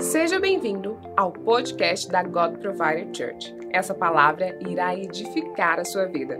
[0.00, 3.52] Seja bem-vindo ao podcast da God Provider Church.
[3.72, 6.38] Essa palavra irá edificar a sua vida.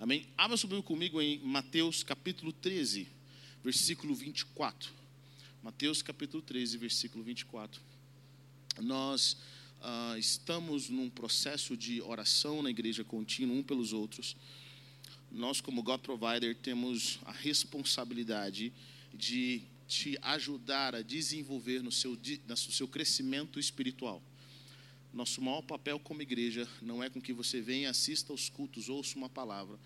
[0.00, 0.26] Amém?
[0.36, 3.06] Abra Bíblia comigo em Mateus capítulo 13,
[3.62, 4.92] versículo 24.
[5.62, 7.80] Mateus capítulo 13, versículo 24.
[8.80, 9.36] Nós
[9.80, 14.36] ah, estamos num processo de oração na igreja contínua, um pelos outros.
[15.30, 18.72] Nós, como God Provider, temos a responsabilidade
[19.12, 24.22] de te ajudar a desenvolver no seu, no seu crescimento espiritual.
[25.12, 29.16] Nosso maior papel como igreja não é com que você venha, assista aos cultos, ouça
[29.16, 29.78] uma palavra,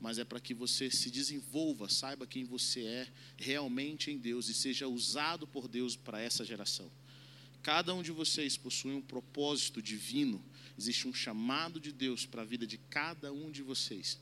[0.00, 4.54] mas é para que você se desenvolva, saiba quem você é realmente em Deus e
[4.54, 6.90] seja usado por Deus para essa geração.
[7.62, 10.44] Cada um de vocês possui um propósito divino,
[10.76, 14.18] existe um chamado de Deus para a vida de cada um de vocês.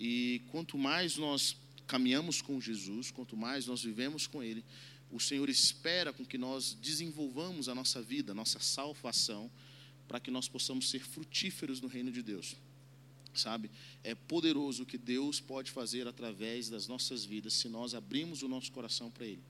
[0.00, 1.54] E quanto mais nós
[1.86, 4.64] caminhamos com Jesus, quanto mais nós vivemos com Ele,
[5.10, 9.50] o Senhor espera com que nós desenvolvamos a nossa vida, a nossa salvação,
[10.08, 12.56] para que nós possamos ser frutíferos no reino de Deus.
[13.34, 13.70] Sabe?
[14.02, 18.48] É poderoso o que Deus pode fazer através das nossas vidas se nós abrimos o
[18.48, 19.42] nosso coração para Ele.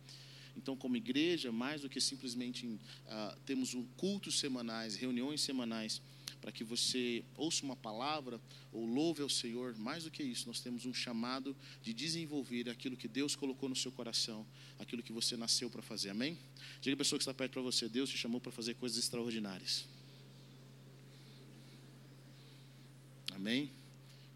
[0.57, 6.01] Então, como igreja, mais do que simplesmente uh, temos cultos semanais, reuniões semanais,
[6.43, 8.41] para que você ouça uma palavra
[8.73, 9.77] ou louve ao Senhor.
[9.79, 13.77] Mais do que isso, nós temos um chamado de desenvolver aquilo que Deus colocou no
[13.77, 14.45] seu coração,
[14.77, 16.11] aquilo que você nasceu para fazer.
[16.11, 16.37] Amém?
[16.81, 19.87] Diga a pessoa que está perto para você: Deus te chamou para fazer coisas extraordinárias.
[23.33, 23.71] Amém?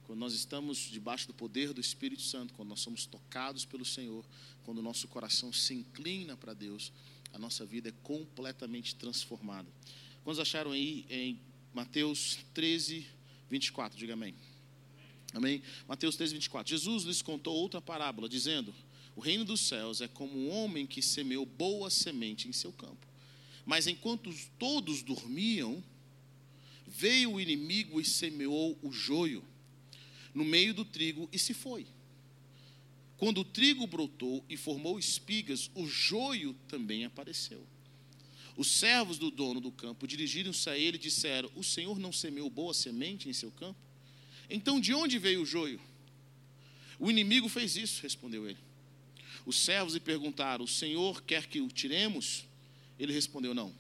[0.07, 4.25] Quando nós estamos debaixo do poder do Espírito Santo, quando nós somos tocados pelo Senhor,
[4.63, 6.93] quando o nosso coração se inclina para Deus,
[7.33, 9.69] a nossa vida é completamente transformada.
[10.23, 11.41] Quantos acharam aí em
[11.77, 13.07] Mateus 13,
[13.51, 14.35] 24, diga amém.
[15.35, 15.63] Amém?
[15.87, 16.71] Mateus 13, 24.
[16.71, 18.75] Jesus lhes contou outra parábola, dizendo:
[19.15, 23.07] O reino dos céus é como um homem que semeou boa semente em seu campo.
[23.67, 25.85] Mas enquanto todos dormiam,
[26.87, 29.45] veio o inimigo e semeou o joio
[30.33, 31.87] no meio do trigo e se foi.
[33.19, 37.67] Quando o trigo brotou e formou espigas, o joio também apareceu.
[38.57, 42.49] Os servos do dono do campo dirigiram-se a ele e disseram: O senhor não semeou
[42.49, 43.79] boa semente em seu campo?
[44.49, 45.81] Então de onde veio o joio?
[46.99, 48.59] O inimigo fez isso, respondeu ele.
[49.45, 52.47] Os servos lhe perguntaram: O senhor quer que o tiremos?
[52.99, 53.75] Ele respondeu: Não.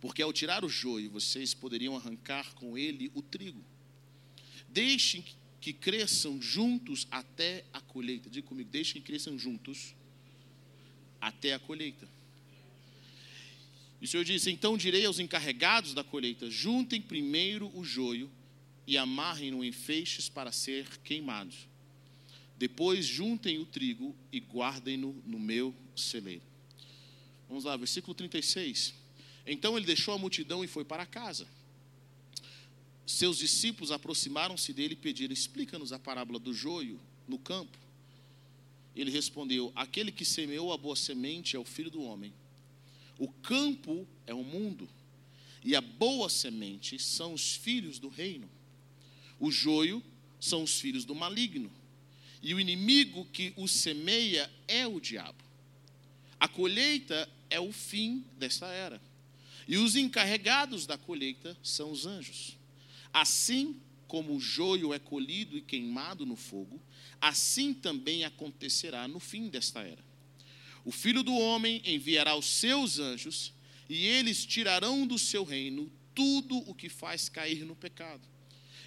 [0.00, 3.64] Porque ao tirar o joio, vocês poderiam arrancar com ele o trigo.
[4.68, 5.24] Deixem
[5.60, 8.28] que cresçam juntos até a colheita.
[8.28, 9.94] Diga comigo: deixem que cresçam juntos
[11.20, 12.08] até a colheita.
[14.02, 18.28] E o Senhor disse: Então direi aos encarregados da colheita: juntem primeiro o joio
[18.84, 21.68] e amarrem-no em feixes para ser queimados.
[22.58, 26.42] Depois juntem o trigo e guardem-no no meu celeiro.
[27.48, 28.92] Vamos lá, versículo 36.
[29.46, 31.46] Então ele deixou a multidão e foi para casa.
[33.06, 37.78] Seus discípulos aproximaram-se dele e pediram: Explica-nos a parábola do joio no campo.
[38.96, 42.34] Ele respondeu: Aquele que semeou a boa semente é o filho do homem.
[43.18, 44.88] O campo é o mundo,
[45.64, 48.48] e a boa semente são os filhos do reino.
[49.38, 50.02] O joio
[50.40, 51.70] são os filhos do maligno,
[52.42, 55.42] e o inimigo que o semeia é o diabo.
[56.40, 59.00] A colheita é o fim desta era,
[59.68, 62.56] e os encarregados da colheita são os anjos.
[63.12, 66.80] Assim como o joio é colhido e queimado no fogo,
[67.20, 70.11] assim também acontecerá no fim desta era.
[70.84, 73.52] O filho do homem enviará os seus anjos,
[73.88, 78.22] e eles tirarão do seu reino tudo o que faz cair no pecado,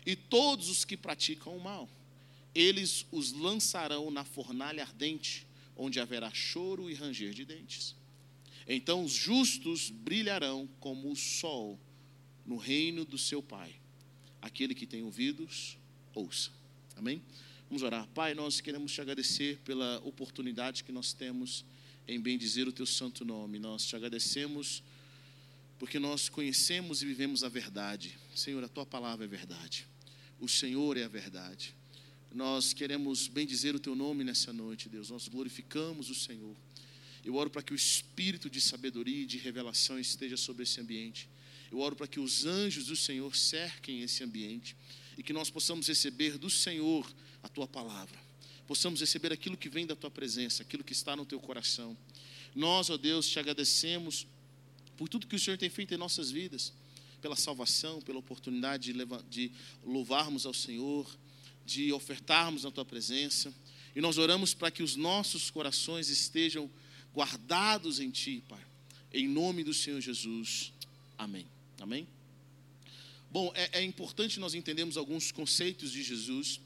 [0.06, 1.90] e todos os que praticam o mal.
[2.54, 5.46] Eles os lançarão na fornalha ardente,
[5.76, 7.96] onde haverá choro e ranger de dentes.
[8.68, 11.80] Então os justos brilharão como o sol
[12.46, 13.76] no reino do seu Pai.
[14.42, 15.78] Aquele que tem ouvidos,
[16.14, 16.52] ouça.
[16.96, 17.22] Amém?
[17.68, 18.08] Vamos orar.
[18.10, 21.66] Pai, nós queremos te agradecer pela oportunidade que nós temos
[22.08, 23.60] em bendizer o teu santo nome.
[23.60, 24.84] Nós te agradecemos
[25.78, 28.18] porque nós conhecemos e vivemos a verdade.
[28.35, 29.88] Senhor, a tua palavra é verdade.
[30.40, 31.76] O Senhor é a verdade.
[32.34, 35.09] Nós queremos bendizer o teu nome nessa noite, Deus.
[35.09, 36.56] Nós glorificamos o Senhor.
[37.24, 41.29] Eu oro para que o espírito de sabedoria e de revelação esteja sobre esse ambiente.
[41.72, 44.76] Eu oro para que os anjos do Senhor cerquem esse ambiente
[45.18, 48.25] e que nós possamos receber do Senhor a tua palavra
[48.67, 51.97] possamos receber aquilo que vem da tua presença, aquilo que está no teu coração.
[52.56, 54.26] Nós, ó Deus, te agradecemos
[54.96, 56.73] por tudo que o Senhor tem feito em nossas vidas,
[57.22, 58.94] pela salvação, pela oportunidade
[59.29, 59.52] de,
[59.84, 61.09] louvarmos ao Senhor,
[61.66, 63.53] de ofertarmos na tua presença.
[63.96, 66.70] E nós oramos para que os nossos corações estejam
[67.14, 68.64] guardados em ti, Pai.
[69.12, 70.72] Em nome do Senhor Jesus.
[71.17, 71.47] Amém.
[71.79, 72.08] Amém?
[73.32, 76.59] Bom, é, é importante nós entendermos alguns conceitos de Jesus,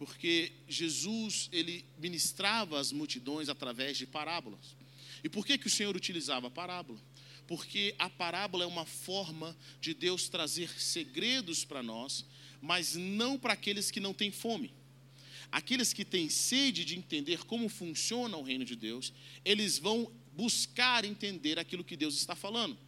[0.00, 4.74] porque Jesus, ele ministrava as multidões através de parábolas.
[5.22, 6.98] E por que, que o Senhor utilizava a parábola?
[7.46, 12.24] Porque a parábola é uma forma de Deus trazer segredos para nós,
[12.62, 14.72] mas não para aqueles que não têm fome.
[15.52, 19.12] Aqueles que têm sede de entender como funciona o reino de Deus,
[19.44, 22.78] eles vão buscar entender aquilo que Deus está falando.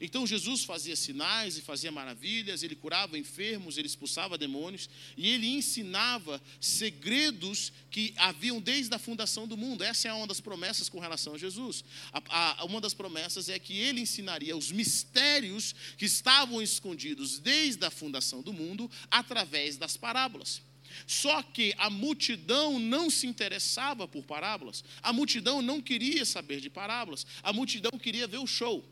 [0.00, 5.48] Então Jesus fazia sinais e fazia maravilhas, ele curava enfermos, ele expulsava demônios e ele
[5.48, 9.82] ensinava segredos que haviam desde a fundação do mundo.
[9.82, 11.84] Essa é uma das promessas com relação a Jesus.
[12.12, 17.84] A, a, uma das promessas é que ele ensinaria os mistérios que estavam escondidos desde
[17.84, 20.62] a fundação do mundo através das parábolas.
[21.06, 26.70] Só que a multidão não se interessava por parábolas, a multidão não queria saber de
[26.70, 28.84] parábolas, a multidão queria ver o show.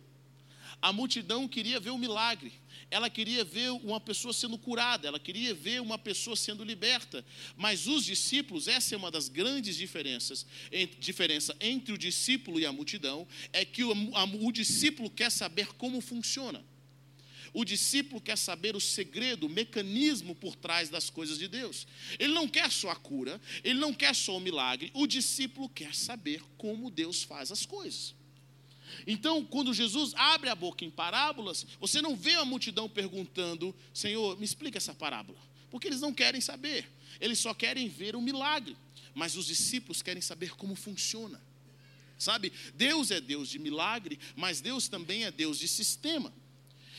[0.80, 2.52] A multidão queria ver o milagre,
[2.90, 7.24] ela queria ver uma pessoa sendo curada, ela queria ver uma pessoa sendo liberta.
[7.56, 10.46] Mas os discípulos, essa é uma das grandes diferenças,
[11.00, 15.66] diferença entre o discípulo e a multidão, é que o, a, o discípulo quer saber
[15.74, 16.64] como funciona.
[17.52, 21.86] O discípulo quer saber o segredo, o mecanismo por trás das coisas de Deus.
[22.18, 25.94] Ele não quer só a cura, ele não quer só o milagre, o discípulo quer
[25.94, 28.14] saber como Deus faz as coisas.
[29.06, 34.38] Então, quando Jesus abre a boca em parábolas, você não vê a multidão perguntando: Senhor,
[34.38, 35.38] me explica essa parábola.
[35.70, 36.90] Porque eles não querem saber,
[37.20, 38.76] eles só querem ver o milagre.
[39.14, 41.40] Mas os discípulos querem saber como funciona.
[42.18, 46.32] Sabe, Deus é Deus de milagre, mas Deus também é Deus de sistema.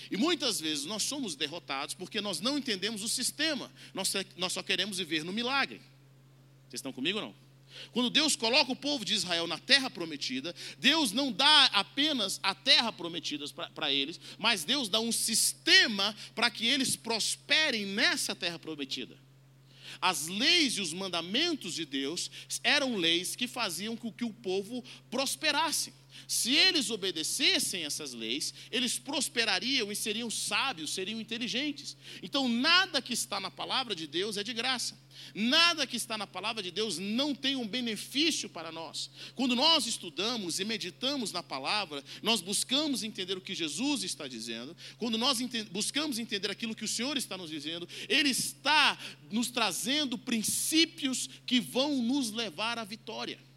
[0.10, 4.64] E muitas vezes nós somos derrotados porque nós não entendemos o sistema, nós, nós só
[4.64, 5.82] queremos viver no milagre.
[6.70, 7.49] Vocês estão comigo ou não?
[7.92, 12.54] Quando Deus coloca o povo de Israel na terra prometida, Deus não dá apenas a
[12.54, 18.60] terra prometida para eles, mas Deus dá um sistema para que eles prosperem nessa terra
[18.60, 19.18] prometida.
[20.02, 22.32] As leis e os mandamentos de Deus
[22.64, 25.94] eram leis que faziam com que o povo prosperasse.
[26.28, 31.96] Se eles obedecessem essas leis, eles prosperariam e seriam sábios, seriam inteligentes.
[32.22, 34.98] Então, nada que está na palavra de Deus é de graça.
[35.34, 39.10] Nada que está na palavra de Deus não tem um benefício para nós.
[39.36, 44.76] Quando nós estudamos e meditamos na palavra, nós buscamos entender o que Jesus está dizendo.
[44.98, 48.98] Quando nós ente buscamos entender aquilo que o Senhor está nos dizendo, Ele está
[49.32, 53.49] nos trazendo princípios que vão nos levar à vitória.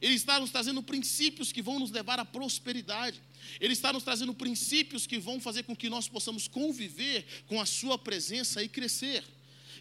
[0.00, 3.20] Ele está nos trazendo princípios que vão nos levar à prosperidade.
[3.60, 7.66] Ele está nos trazendo princípios que vão fazer com que nós possamos conviver com a
[7.66, 9.24] Sua presença e crescer.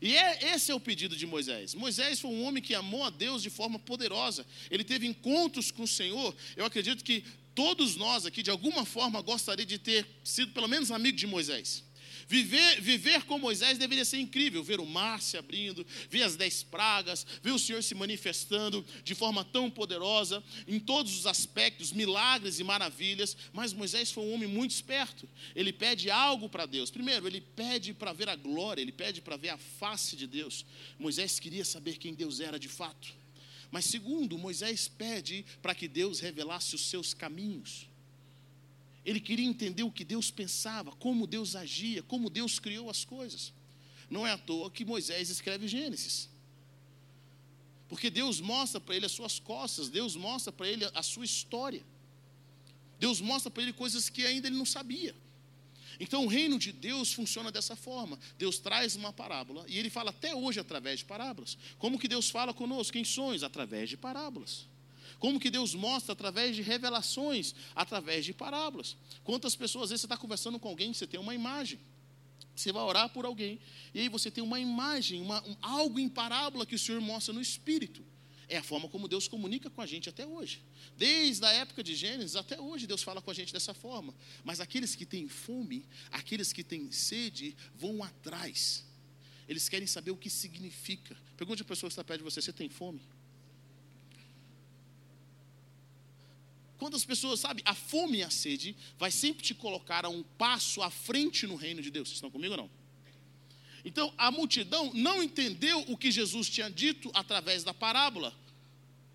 [0.01, 1.73] E é, esse é o pedido de Moisés.
[1.73, 4.45] Moisés foi um homem que amou a Deus de forma poderosa.
[4.69, 6.35] Ele teve encontros com o Senhor.
[6.55, 7.23] Eu acredito que
[7.55, 11.83] todos nós aqui, de alguma forma, gostaria de ter sido pelo menos amigo de Moisés.
[12.27, 16.61] Viver, viver com Moisés deveria ser incrível, ver o mar se abrindo, ver as dez
[16.61, 22.59] pragas, ver o Senhor se manifestando de forma tão poderosa, em todos os aspectos, milagres
[22.59, 23.37] e maravilhas.
[23.53, 25.27] Mas Moisés foi um homem muito esperto.
[25.55, 26.91] Ele pede algo para Deus.
[26.91, 30.65] Primeiro, ele pede para ver a glória, ele pede para ver a face de Deus.
[30.99, 33.07] Moisés queria saber quem Deus era de fato.
[33.71, 37.87] Mas segundo, Moisés pede para que Deus revelasse os seus caminhos.
[39.07, 43.53] Ele queria entender o que Deus pensava, como Deus agia, como Deus criou as coisas.
[44.09, 46.29] Não é à toa que Moisés escreve Gênesis.
[47.87, 51.85] Porque Deus mostra para ele as suas costas, Deus mostra para ele a sua história.
[52.99, 55.15] Deus mostra para ele coisas que ainda ele não sabia.
[56.01, 58.19] Então o reino de Deus funciona dessa forma.
[58.37, 61.57] Deus traz uma parábola e ele fala até hoje através de parábolas.
[61.77, 63.41] Como que Deus fala conosco em sonhos?
[63.41, 64.67] Através de parábolas.
[65.19, 68.95] Como que Deus mostra através de revelações, através de parábolas.
[69.23, 71.79] Quantas pessoas, às vezes, você está conversando com alguém, você tem uma imagem.
[72.55, 73.59] Você vai orar por alguém,
[73.93, 77.33] e aí você tem uma imagem, uma, um, algo em parábola que o Senhor mostra
[77.33, 78.03] no Espírito.
[78.49, 80.63] É a forma como Deus comunica com a gente até hoje.
[80.95, 84.15] Desde a época de Gênesis até hoje, Deus fala com a gente dessa forma.
[84.43, 88.85] Mas aqueles que têm fome, aqueles que têm sede, vão atrás.
[89.47, 91.15] Eles querem saber o que significa.
[91.35, 93.01] Pergunte a pessoa que está perto de você: você tem fome?
[96.77, 100.81] Quantas pessoas, sabe, a fome e a sede vai sempre te colocar a um passo
[100.81, 102.07] à frente no reino de Deus.
[102.07, 102.69] Vocês estão comigo ou não?
[103.83, 108.37] Então, a multidão não entendeu o que Jesus tinha dito através da parábola,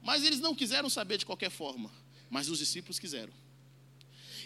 [0.03, 1.91] mas eles não quiseram saber de qualquer forma,
[2.31, 3.33] mas os discípulos quiseram.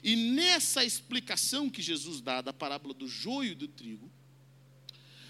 [0.03, 4.11] E nessa explicação que Jesus dá da parábola do joio e do trigo,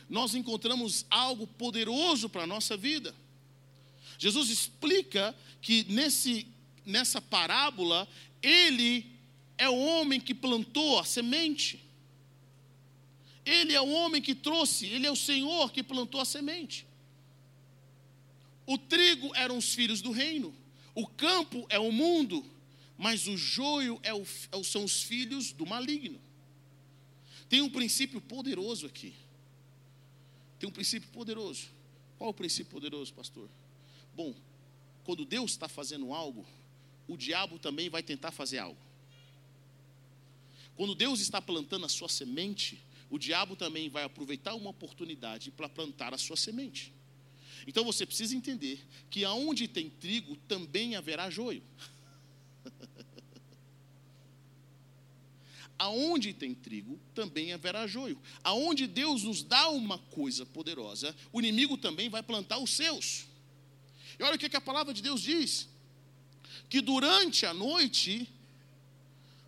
[0.09, 3.14] nós encontramos algo poderoso para a nossa vida.
[4.19, 6.47] Jesus explica que nesse
[6.87, 8.09] nessa parábola
[8.43, 9.11] ele
[9.59, 11.85] é o homem que plantou a semente.
[13.45, 16.87] Ele é o homem que trouxe, ele é o Senhor que plantou a semente.
[18.66, 20.55] O trigo eram os filhos do reino,
[20.95, 22.45] o campo é o mundo,
[22.99, 26.21] mas o joio é o, é são os filhos do maligno.
[27.49, 29.14] Tem um princípio poderoso aqui.
[30.59, 31.69] Tem um princípio poderoso.
[32.19, 33.49] Qual é o princípio poderoso, pastor?
[34.14, 34.35] Bom,
[35.05, 36.45] quando Deus está fazendo algo,
[37.08, 38.80] o diabo também vai tentar fazer algo.
[40.76, 45.68] Quando Deus está plantando a sua semente, o diabo também vai aproveitar uma oportunidade para
[45.68, 46.92] plantar a sua semente.
[47.66, 51.62] Então você precisa entender que aonde tem trigo também haverá joio.
[55.78, 58.18] Aonde tem trigo, também haverá joio.
[58.42, 63.26] Aonde Deus nos dá uma coisa poderosa, o inimigo também vai plantar os seus.
[64.18, 65.68] E olha o que, a palavra de Deus diz:
[66.68, 68.28] que durante a noite,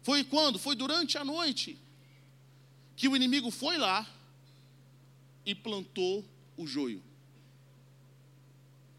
[0.02, 0.58] foi quando?
[0.58, 1.78] Foi durante a noite,
[2.96, 4.08] que o inimigo foi lá
[5.44, 6.24] e plantou
[6.56, 7.02] o joio.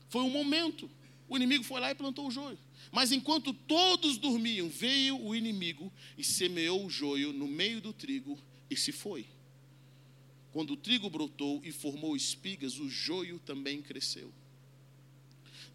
[0.09, 0.89] Foi um momento.
[1.27, 2.57] O inimigo foi lá e plantou o joio.
[2.91, 8.37] Mas enquanto todos dormiam, veio o inimigo e semeou o joio no meio do trigo
[8.69, 9.27] e se foi.
[10.51, 14.33] Quando o trigo brotou e formou espigas, o joio também cresceu.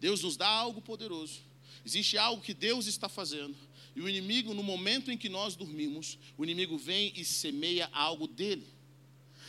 [0.01, 1.41] Deus nos dá algo poderoso.
[1.85, 3.55] Existe algo que Deus está fazendo.
[3.95, 8.27] E o inimigo, no momento em que nós dormimos, o inimigo vem e semeia algo
[8.27, 8.67] dele.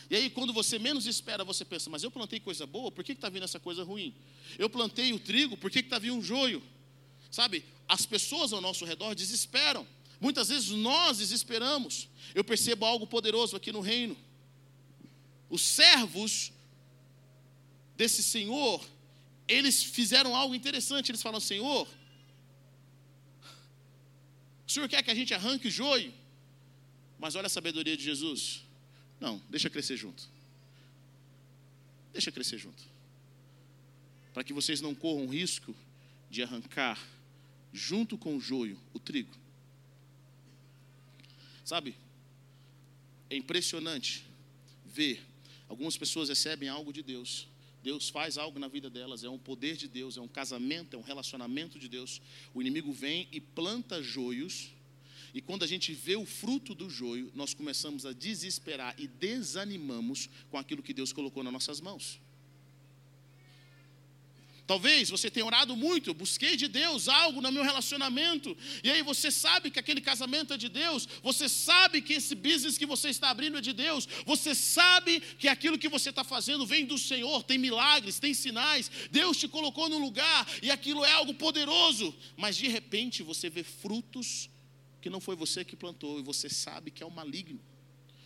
[0.09, 3.11] E aí, quando você menos espera, você pensa, mas eu plantei coisa boa, por que
[3.11, 4.15] está vindo essa coisa ruim?
[4.57, 6.63] Eu plantei o trigo, por que está vindo um joio?
[7.29, 9.85] Sabe, as pessoas ao nosso redor desesperam.
[10.19, 12.07] Muitas vezes nós desesperamos.
[12.33, 14.15] Eu percebo algo poderoso aqui no reino.
[15.49, 16.51] Os servos
[17.95, 18.83] desse Senhor,
[19.47, 21.11] eles fizeram algo interessante.
[21.11, 21.87] Eles falam: Senhor,
[24.67, 26.13] o Senhor quer que a gente arranque o joio?
[27.17, 28.63] Mas olha a sabedoria de Jesus.
[29.19, 30.29] Não, deixa crescer junto.
[32.11, 32.83] Deixa crescer junto.
[34.33, 35.73] Para que vocês não corram risco
[36.29, 37.01] de arrancar
[37.71, 39.33] junto com o joio, o trigo.
[41.63, 41.95] Sabe?
[43.29, 44.25] É impressionante
[44.85, 45.23] ver
[45.67, 47.47] algumas pessoas recebem algo de Deus.
[47.87, 50.99] Deus faz algo na vida delas, é um poder de Deus, é um casamento, é
[50.99, 52.21] um relacionamento de Deus.
[52.53, 54.73] O inimigo vem e planta joios,
[55.33, 60.29] e quando a gente vê o fruto do joio, nós começamos a desesperar e desanimamos
[60.49, 62.19] com aquilo que Deus colocou nas nossas mãos.
[64.67, 69.31] Talvez você tenha orado muito, busquei de Deus algo no meu relacionamento, e aí você
[69.31, 73.29] sabe que aquele casamento é de Deus, você sabe que esse business que você está
[73.29, 77.43] abrindo é de Deus, você sabe que aquilo que você está fazendo vem do Senhor,
[77.43, 82.57] tem milagres, tem sinais, Deus te colocou no lugar e aquilo é algo poderoso, mas
[82.57, 84.49] de repente você vê frutos
[85.01, 87.61] que não foi você que plantou e você sabe que é o maligno.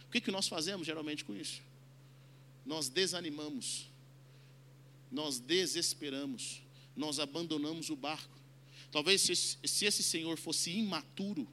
[0.07, 1.61] O que, que nós fazemos geralmente com isso?
[2.65, 3.90] Nós desanimamos
[5.11, 6.61] nós desesperamos,
[6.95, 8.39] nós abandonamos o barco.
[8.91, 11.47] Talvez se, se esse senhor fosse imaturo,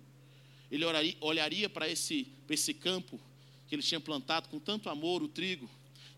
[0.71, 3.21] ele olharia, olharia para esse, esse campo
[3.67, 5.69] que ele tinha plantado com tanto amor, o trigo,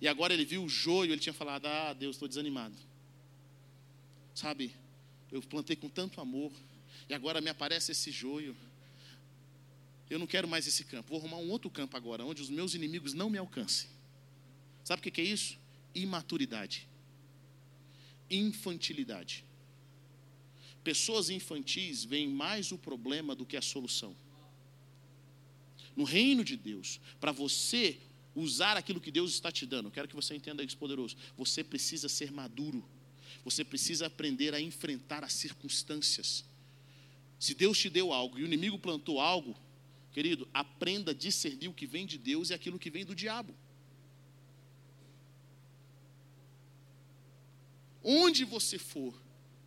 [0.00, 2.76] e agora ele viu o joio, ele tinha falado: Ah, Deus, estou desanimado.
[4.35, 4.75] Sabe,
[5.32, 6.52] eu plantei com tanto amor,
[7.09, 8.56] e agora me aparece esse joio.
[10.09, 12.75] Eu não quero mais esse campo, vou arrumar um outro campo agora, onde os meus
[12.75, 13.88] inimigos não me alcancem.
[14.82, 15.59] Sabe o que é isso?
[15.94, 16.89] Imaturidade
[18.30, 19.44] infantilidade.
[20.82, 24.16] Pessoas infantis veem mais o problema do que a solução.
[25.94, 27.99] No reino de Deus, para você
[28.34, 31.16] usar aquilo que Deus está te dando, quero que você entenda isso, poderoso.
[31.37, 32.82] Você precisa ser maduro.
[33.44, 36.44] Você precisa aprender a enfrentar as circunstâncias.
[37.38, 39.56] Se Deus te deu algo e o inimigo plantou algo,
[40.12, 43.54] querido, aprenda a discernir o que vem de Deus e aquilo que vem do diabo.
[48.02, 49.14] Onde você for,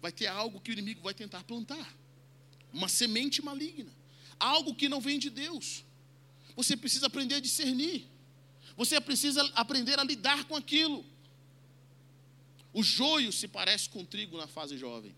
[0.02, 1.96] vai ter algo que o inimigo vai tentar plantar
[2.74, 3.92] uma semente maligna,
[4.40, 5.86] algo que não vem de Deus.
[6.56, 8.08] Você precisa aprender a discernir,
[8.76, 11.06] você precisa aprender a lidar com aquilo.
[12.74, 15.16] O joio se parece com trigo na fase jovem.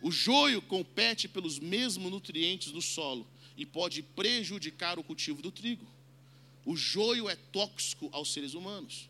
[0.00, 5.86] O joio compete pelos mesmos nutrientes do solo e pode prejudicar o cultivo do trigo.
[6.64, 9.08] O joio é tóxico aos seres humanos.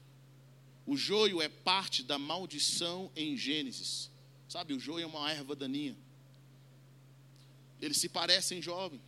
[0.86, 4.08] O joio é parte da maldição em Gênesis.
[4.48, 5.96] Sabe, o joio é uma erva daninha.
[7.80, 9.00] Eles se parecem jovem.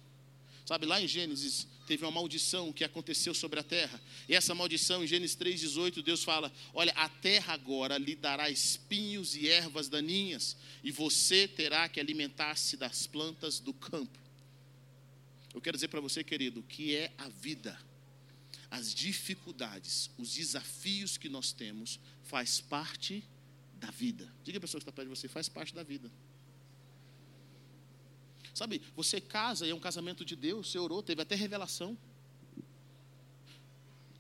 [0.67, 3.99] Sabe, lá em Gênesis teve uma maldição que aconteceu sobre a terra.
[4.29, 9.35] E essa maldição, em Gênesis 3,18, Deus fala: Olha, a terra agora lhe dará espinhos
[9.35, 14.19] e ervas daninhas, e você terá que alimentar-se das plantas do campo.
[15.55, 17.79] Eu quero dizer para você, querido, que é a vida.
[18.71, 23.25] As dificuldades, os desafios que nós temos, faz parte
[23.75, 24.33] da vida.
[24.45, 26.11] Diga a pessoa que está perto de você, faz parte da vida.
[28.55, 31.97] Sabe, você casa e é um casamento de Deus, você orou, teve até revelação.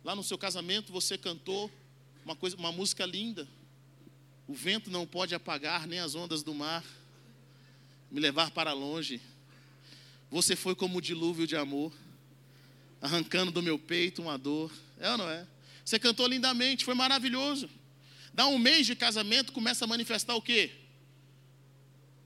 [0.04, 1.70] Lá no seu casamento você cantou
[2.24, 3.48] uma, coisa, uma música linda.
[4.46, 6.84] O vento não pode apagar, nem as ondas do mar
[8.10, 9.20] me levar para longe.
[10.30, 11.92] Você foi como um dilúvio de amor,
[13.00, 14.72] arrancando do meu peito uma dor.
[14.98, 15.46] É ou não é?
[15.84, 17.68] Você cantou lindamente, foi maravilhoso.
[18.32, 20.70] Dá um mês de casamento, começa a manifestar o quê?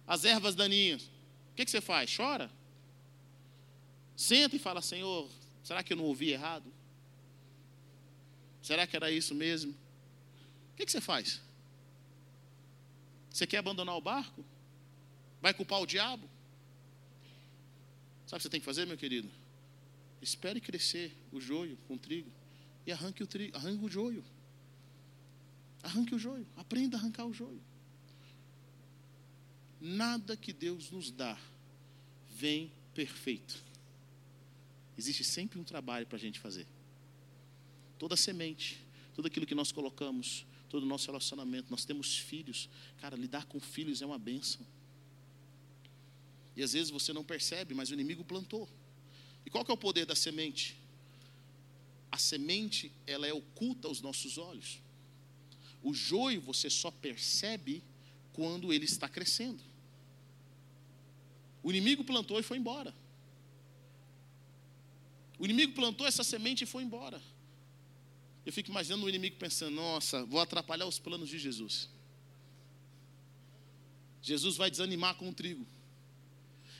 [0.06, 1.02] As ervas daninhas.
[1.52, 2.14] O que, você faz?
[2.14, 2.50] Chora?
[4.16, 5.30] Senta e fala: Senhor,
[5.62, 6.72] será que eu não ouvi errado?
[8.62, 9.72] Será que era isso mesmo?
[10.72, 11.40] O que você faz?
[13.30, 14.44] Você quer abandonar o barco?
[15.40, 16.28] Vai culpar o diabo?
[18.26, 19.30] Sabe o que você tem que fazer, meu querido?
[20.22, 22.30] Espere crescer o joio com o trigo
[22.86, 24.24] e arranque o, trigo, arranque o joio.
[25.82, 26.46] Arranque o joio.
[26.56, 27.60] Aprenda a arrancar o joio.
[29.80, 31.36] Nada que Deus nos dá
[32.30, 33.60] vem perfeito.
[34.96, 36.68] Existe sempre um trabalho para a gente fazer.
[37.98, 38.78] Toda semente,
[39.14, 42.68] tudo aquilo que nós colocamos, todo o nosso relacionamento, nós temos filhos.
[43.00, 44.64] Cara, lidar com filhos é uma benção.
[46.56, 48.68] E às vezes você não percebe, mas o inimigo plantou.
[49.44, 50.76] E qual que é o poder da semente?
[52.10, 54.80] A semente, ela é oculta aos nossos olhos.
[55.82, 57.82] O joio você só percebe
[58.32, 59.62] quando ele está crescendo.
[61.62, 62.94] O inimigo plantou e foi embora.
[65.38, 67.20] O inimigo plantou essa semente e foi embora.
[68.44, 71.88] Eu fico imaginando o inimigo pensando: nossa, vou atrapalhar os planos de Jesus.
[74.20, 75.66] Jesus vai desanimar com o trigo,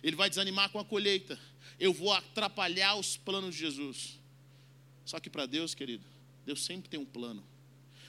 [0.03, 1.39] ele vai desanimar com a colheita.
[1.83, 4.17] Eu vou atrapalhar os planos de Jesus.
[5.05, 6.05] Só que para Deus, querido,
[6.47, 7.43] Deus sempre tem um plano.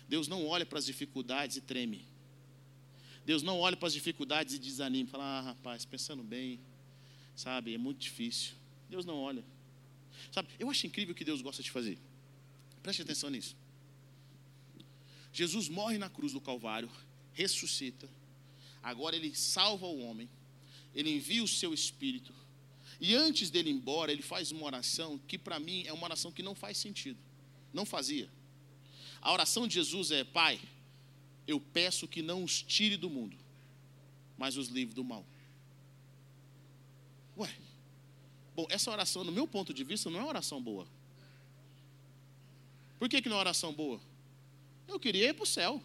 [0.08, 2.06] Deus não olha para as dificuldades e treme.
[3.26, 6.60] Deus não olha para as dificuldades e desanima, fala, ah, rapaz, pensando bem,
[7.36, 8.54] sabe, é muito difícil.
[8.92, 9.44] Deus não olha.
[10.32, 11.98] Sabe, eu acho incrível o que Deus gosta de fazer.
[12.84, 13.56] Preste atenção nisso.
[15.32, 16.92] Jesus morre na cruz do Calvário,
[17.32, 18.08] ressuscita.
[18.84, 20.30] Agora ele salva o homem,
[20.94, 22.32] ele envia o seu espírito.
[23.00, 26.32] E antes dele ir embora, ele faz uma oração que para mim é uma oração
[26.32, 27.20] que não faz sentido.
[27.74, 28.30] Não fazia.
[29.22, 30.60] A oração de Jesus é: Pai,
[31.48, 33.38] eu peço que não os tire do mundo,
[34.38, 35.26] mas os livre do mal.
[37.38, 37.54] Ué,
[38.56, 40.88] bom, essa oração, no meu ponto de vista, não é uma oração boa.
[43.00, 44.00] Por que, que não é uma oração boa?
[44.88, 45.82] Eu queria ir para o céu.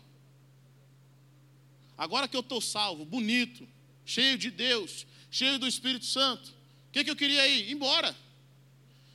[1.97, 3.67] Agora que eu estou salvo, bonito,
[4.05, 6.55] cheio de Deus, cheio do Espírito Santo,
[6.89, 7.71] o que, que eu queria ir?
[7.71, 8.17] Embora.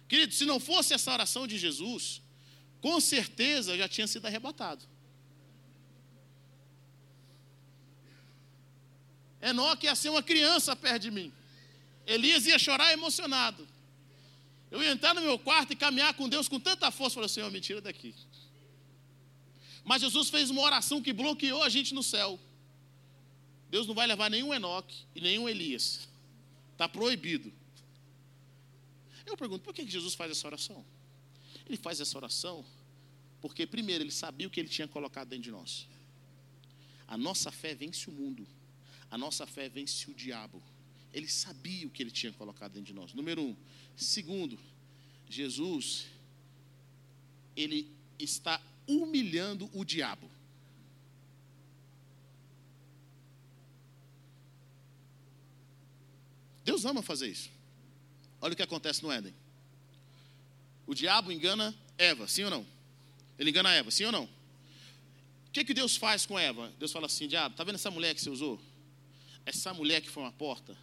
[0.07, 2.21] Querido, se não fosse essa oração de Jesus,
[2.81, 4.85] com certeza eu já tinha sido arrebatado.
[9.41, 11.33] Enoque ia ser uma criança perto de mim.
[12.05, 13.67] Elias ia chorar emocionado.
[14.69, 17.15] Eu ia entrar no meu quarto e caminhar com Deus com tanta força.
[17.15, 18.15] Falei, Senhor, me tira daqui.
[19.83, 22.39] Mas Jesus fez uma oração que bloqueou a gente no céu.
[23.69, 26.07] Deus não vai levar nenhum Enoque e nenhum Elias.
[26.71, 27.51] Está proibido.
[29.25, 30.85] Eu pergunto, por que Jesus faz essa oração?
[31.65, 32.65] Ele faz essa oração
[33.43, 35.85] porque, primeiro, ele sabia o que ele tinha colocado dentro de nós.
[37.05, 38.47] A nossa fé vence o mundo.
[39.11, 40.63] A nossa fé vence o diabo.
[41.11, 43.13] Ele sabia o que ele tinha colocado dentro de nós.
[43.13, 43.55] Número um.
[43.97, 44.57] Segundo,
[45.29, 46.05] Jesus,
[47.53, 50.31] ele está humilhando o diabo.
[56.63, 57.49] Deus ama fazer isso.
[58.43, 59.33] Olha o que acontece no Éden.
[60.85, 62.67] O diabo engana Eva, sim ou não?
[63.39, 64.25] Ele engana Eva, sim ou não?
[64.25, 66.69] O que, que Deus faz com Eva?
[66.77, 68.59] Deus fala assim: diabo, está vendo essa mulher que você usou?
[69.45, 70.77] Essa mulher que foi uma porta,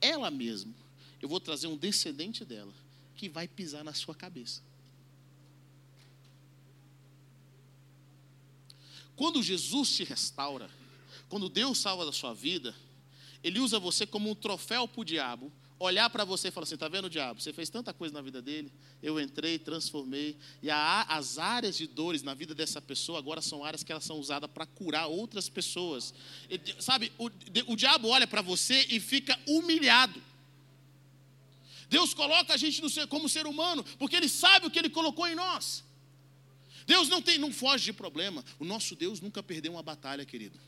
[0.00, 0.72] ela mesma,
[1.20, 2.72] eu vou trazer um descendente dela
[3.14, 4.62] que vai pisar na sua cabeça.
[9.14, 10.70] Quando Jesus te restaura,
[11.28, 12.74] quando Deus salva da sua vida,
[13.44, 16.74] Ele usa você como um troféu para o diabo olhar para você e falar assim:
[16.74, 17.40] está vendo, diabo?
[17.40, 20.36] Você fez tanta coisa na vida dele, eu entrei, transformei.
[20.62, 24.04] E a, as áreas de dores na vida dessa pessoa agora são áreas que elas
[24.04, 26.14] são usadas para curar outras pessoas.
[26.48, 27.30] E, sabe, o,
[27.72, 30.22] o diabo olha para você e fica humilhado.
[31.88, 35.26] Deus coloca a gente ser, como ser humano, porque Ele sabe o que Ele colocou
[35.26, 35.84] em nós.
[36.86, 38.44] Deus não tem, não foge de problema.
[38.58, 40.58] O nosso Deus nunca perdeu uma batalha, querido.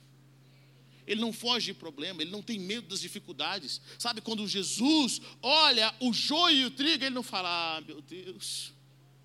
[1.06, 3.80] Ele não foge de problema, ele não tem medo das dificuldades.
[3.98, 8.72] Sabe, quando Jesus olha o joio e o trigo, ele não fala: Ah, meu Deus,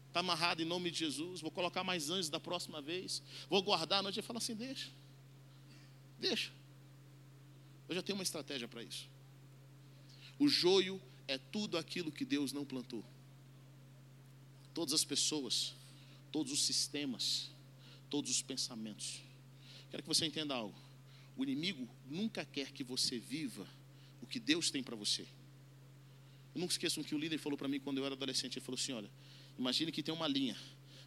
[0.08, 4.00] está amarrado em nome de Jesus, vou colocar mais anjos da próxima vez, vou guardar
[4.00, 4.20] a noite.
[4.20, 4.90] Ele fala assim: Deixa,
[6.20, 6.52] deixa.
[7.88, 9.10] Eu já tenho uma estratégia para isso.
[10.38, 13.04] O joio é tudo aquilo que Deus não plantou.
[14.74, 15.74] Todas as pessoas,
[16.32, 17.50] todos os sistemas,
[18.10, 19.22] todos os pensamentos.
[19.90, 20.89] Quero que você entenda algo.
[21.40, 23.66] O inimigo nunca quer que você viva
[24.22, 25.22] o que Deus tem para você.
[26.54, 28.58] Eu nunca esqueço que o líder falou para mim quando eu era adolescente.
[28.58, 29.10] Ele falou assim: Olha,
[29.58, 30.58] imagine que tem uma linha.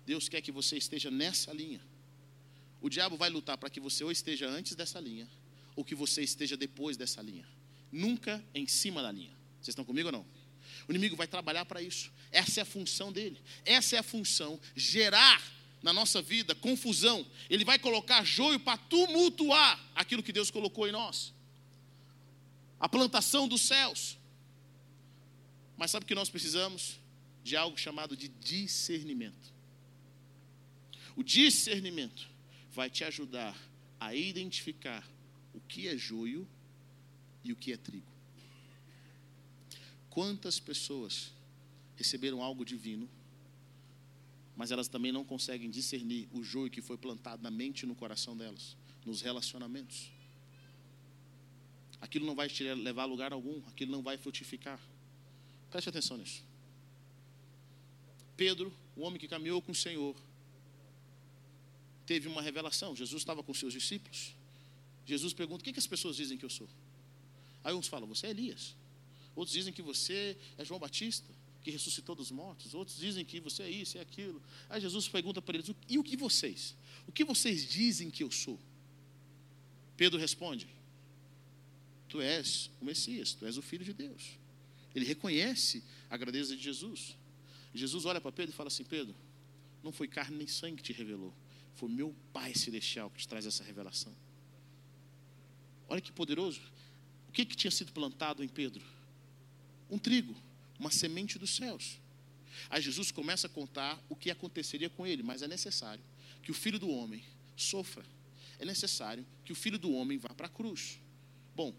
[0.06, 1.82] Deus quer que você esteja nessa linha.
[2.80, 5.28] O diabo vai lutar para que você ou esteja antes dessa linha,
[5.76, 7.46] ou que você esteja depois dessa linha.
[7.92, 9.36] Nunca em cima da linha.
[9.60, 10.26] Vocês estão comigo ou não?
[10.88, 12.10] O inimigo vai trabalhar para isso.
[12.30, 13.38] Essa é a função dele.
[13.66, 15.42] Essa é a função gerar
[15.82, 20.92] na nossa vida confusão, ele vai colocar joio para tumultuar aquilo que Deus colocou em
[20.92, 21.34] nós.
[22.78, 24.16] A plantação dos céus.
[25.76, 27.00] Mas sabe o que nós precisamos?
[27.42, 29.52] De algo chamado de discernimento.
[31.16, 32.28] O discernimento
[32.70, 33.56] vai te ajudar
[33.98, 35.06] a identificar
[35.52, 36.48] o que é joio
[37.44, 38.10] e o que é trigo.
[40.08, 41.32] Quantas pessoas
[41.96, 43.08] receberam algo divino
[44.56, 47.94] mas elas também não conseguem discernir o joio que foi plantado na mente e no
[47.94, 50.10] coração delas, nos relacionamentos.
[52.00, 54.78] Aquilo não vai te levar a lugar algum, aquilo não vai frutificar.
[55.70, 56.42] Preste atenção nisso.
[58.36, 60.16] Pedro, o homem que caminhou com o Senhor,
[62.04, 62.94] teve uma revelação.
[62.94, 64.34] Jesus estava com seus discípulos.
[65.06, 66.68] Jesus pergunta: O que, que as pessoas dizem que eu sou?
[67.62, 68.76] Aí uns falam: Você é Elias.
[69.34, 71.32] Outros dizem que você é João Batista
[71.62, 74.42] que ressuscitou dos mortos, outros dizem que você é isso, é aquilo.
[74.68, 76.74] Aí Jesus pergunta para eles: e o que vocês?
[77.06, 78.58] O que vocês dizem que eu sou?
[79.96, 80.68] Pedro responde:
[82.08, 84.38] Tu és o Messias, tu és o Filho de Deus.
[84.94, 87.16] Ele reconhece a grandeza de Jesus.
[87.72, 89.14] Jesus olha para Pedro e fala assim: Pedro,
[89.82, 91.34] não foi carne nem sangue que te revelou,
[91.74, 94.14] foi meu Pai Celestial que te traz essa revelação.
[95.88, 96.60] Olha que poderoso.
[97.28, 98.84] O que, que tinha sido plantado em Pedro?
[99.88, 100.34] Um trigo
[100.82, 102.00] uma semente dos céus.
[102.68, 106.02] Aí Jesus começa a contar o que aconteceria com ele, mas é necessário
[106.42, 107.24] que o filho do homem
[107.56, 108.04] sofra.
[108.58, 110.98] É necessário que o filho do homem vá para a cruz.
[111.54, 111.72] Bom,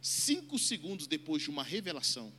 [0.00, 2.32] cinco segundos depois de uma revelação,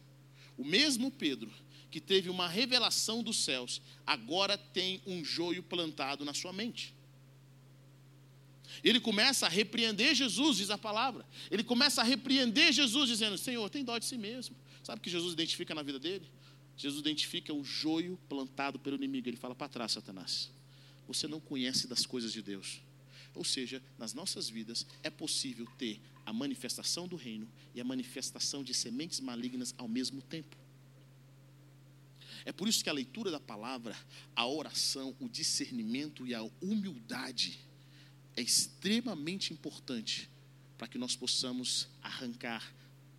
[0.57, 1.51] o mesmo Pedro
[1.89, 6.93] que teve uma revelação dos céus, agora tem um joio plantado na sua mente.
[8.83, 11.25] Ele começa a repreender Jesus, diz a palavra.
[11.49, 14.55] Ele começa a repreender Jesus, dizendo: Senhor, tem dó de si mesmo.
[14.87, 16.25] Sabe o que Jesus identifica na vida dele?
[16.77, 19.27] Jesus identifica o joio plantado pelo inimigo.
[19.27, 20.49] Ele fala para trás, Satanás.
[21.09, 22.79] Você não conhece das coisas de Deus.
[23.35, 28.63] Ou seja, nas nossas vidas é possível ter a manifestação do reino e a manifestação
[28.63, 30.55] de sementes malignas ao mesmo tempo.
[32.45, 33.93] É por isso que a leitura da palavra,
[34.33, 37.59] a oração, o discernimento e a humildade
[38.37, 40.29] é extremamente importante
[40.77, 42.73] para que nós possamos arrancar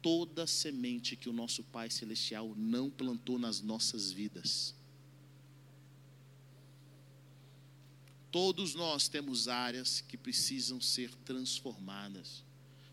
[0.09, 4.75] toda semente que o nosso Pai Celestial não plantou nas nossas vidas.
[8.31, 12.43] Todos nós temos áreas que precisam ser transformadas,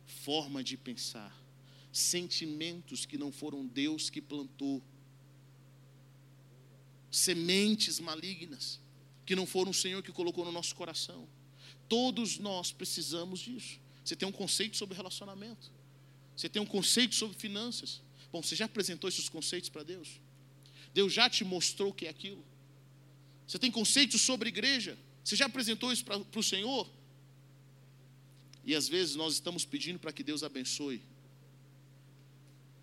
[0.05, 1.33] forma de pensar,
[1.89, 4.83] sentimentos que não foram Deus que plantou,
[7.09, 8.81] sementes malignas
[9.25, 11.25] que não foram o Senhor que colocou no nosso coração.
[11.87, 13.79] Todos nós precisamos disso.
[14.03, 15.71] Você tem um conceito sobre relacionamento.
[16.35, 18.01] Você tem um conceito sobre finanças.
[18.31, 20.19] Bom, você já apresentou esses conceitos para Deus?
[20.93, 22.43] Deus já te mostrou o que é aquilo?
[23.47, 24.97] Você tem conceitos sobre igreja?
[25.23, 26.89] Você já apresentou isso para, para o Senhor?
[28.63, 31.01] E às vezes nós estamos pedindo para que Deus abençoe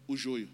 [0.07, 0.49] o joio.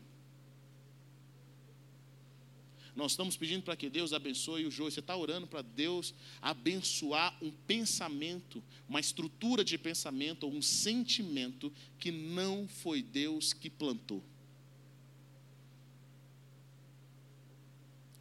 [2.98, 4.90] Nós estamos pedindo para que Deus abençoe o joio.
[4.90, 11.72] Você está orando para Deus abençoar um pensamento, uma estrutura de pensamento ou um sentimento
[11.96, 14.20] que não foi Deus que plantou.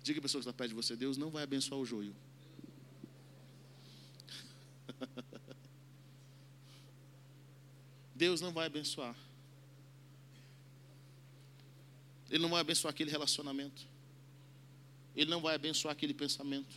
[0.04, 2.16] Diga a pessoa que está perto de você: Deus não vai abençoar o joio.
[8.14, 9.16] Deus não vai abençoar.
[12.30, 13.87] Ele não vai abençoar aquele relacionamento.
[15.18, 16.76] Ele não vai abençoar aquele pensamento.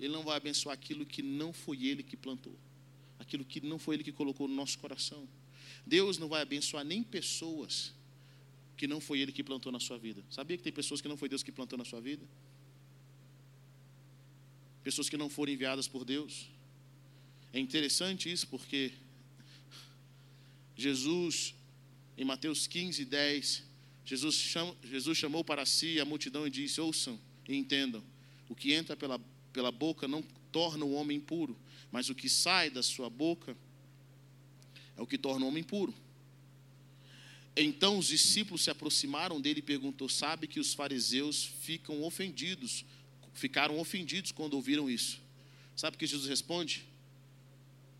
[0.00, 2.58] Ele não vai abençoar aquilo que não foi Ele que plantou.
[3.18, 5.28] Aquilo que não foi Ele que colocou no nosso coração.
[5.86, 7.92] Deus não vai abençoar nem pessoas
[8.74, 10.24] que não foi Ele que plantou na sua vida?
[10.30, 12.26] Sabia que tem pessoas que não foi Deus que plantou na sua vida?
[14.82, 16.48] Pessoas que não foram enviadas por Deus.
[17.52, 18.92] É interessante isso porque
[20.74, 21.54] Jesus,
[22.16, 23.62] em Mateus 15, 10,
[24.06, 28.02] Jesus, Jesus chamou para si a multidão e disse: Ouçam e entendam:
[28.48, 29.20] o que entra pela,
[29.52, 31.56] pela boca não torna o homem impuro,
[31.90, 33.56] mas o que sai da sua boca
[34.96, 35.94] é o que torna o homem puro.
[37.56, 42.84] Então os discípulos se aproximaram dele e perguntou: Sabe que os fariseus ficam ofendidos,
[43.32, 45.20] ficaram ofendidos quando ouviram isso?
[45.74, 46.84] Sabe o que Jesus responde?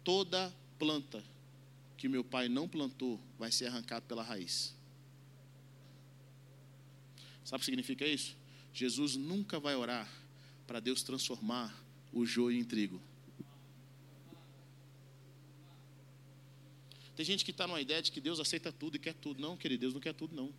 [0.05, 1.25] Toda planta
[1.97, 4.75] que meu pai não plantou vai ser arrancada pela raiz.
[7.45, 8.37] Sabe o que significa isso?
[8.77, 10.07] Jesus nunca vai orar
[10.67, 11.75] para Deus transformar
[12.13, 13.01] o joio em trigo.
[17.17, 19.41] Tem gente que está numa ideia de que Deus aceita tudo e quer tudo.
[19.41, 20.53] Não, querido, Deus não quer tudo, não.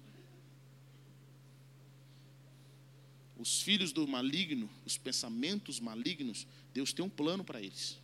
[3.38, 8.00] Os filhos do maligno, os pensamentos malignos, Deus tem um plano para eles.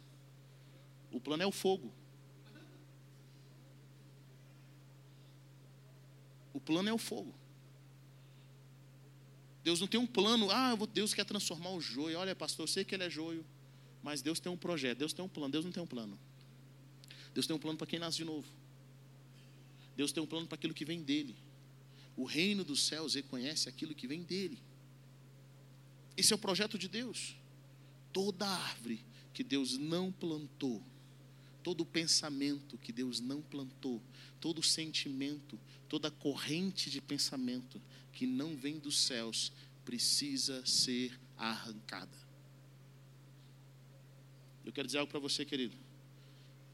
[1.11, 1.91] O plano é o fogo.
[6.53, 7.33] O plano é o fogo.
[9.63, 12.17] Deus não tem um plano, ah, Deus quer transformar o joio.
[12.19, 13.45] Olha, pastor, eu sei que ele é joio,
[14.01, 15.51] mas Deus tem um projeto, Deus tem um plano.
[15.51, 16.19] Deus não tem um plano.
[17.33, 18.47] Deus tem um plano para quem nasce de novo.
[19.95, 21.35] Deus tem um plano para aquilo que vem dele.
[22.15, 24.61] O reino dos céus reconhece aquilo que vem dele.
[26.17, 27.35] Esse é o projeto de Deus.
[28.11, 30.83] Toda árvore que Deus não plantou,
[31.63, 34.03] todo pensamento que Deus não plantou,
[34.39, 39.51] todo sentimento, toda corrente de pensamento que não vem dos céus
[39.85, 42.17] precisa ser arrancada.
[44.65, 45.75] Eu quero dizer algo para você, querido.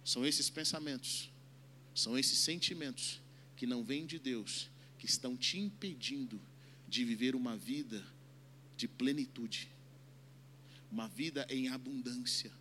[0.04, 1.32] São esses pensamentos,
[1.94, 3.22] são esses sentimentos
[3.56, 6.42] que não vêm de Deus, que estão te impedindo
[6.88, 8.04] de viver uma vida
[8.76, 9.70] de plenitude,
[10.92, 12.52] uma vida em abundância.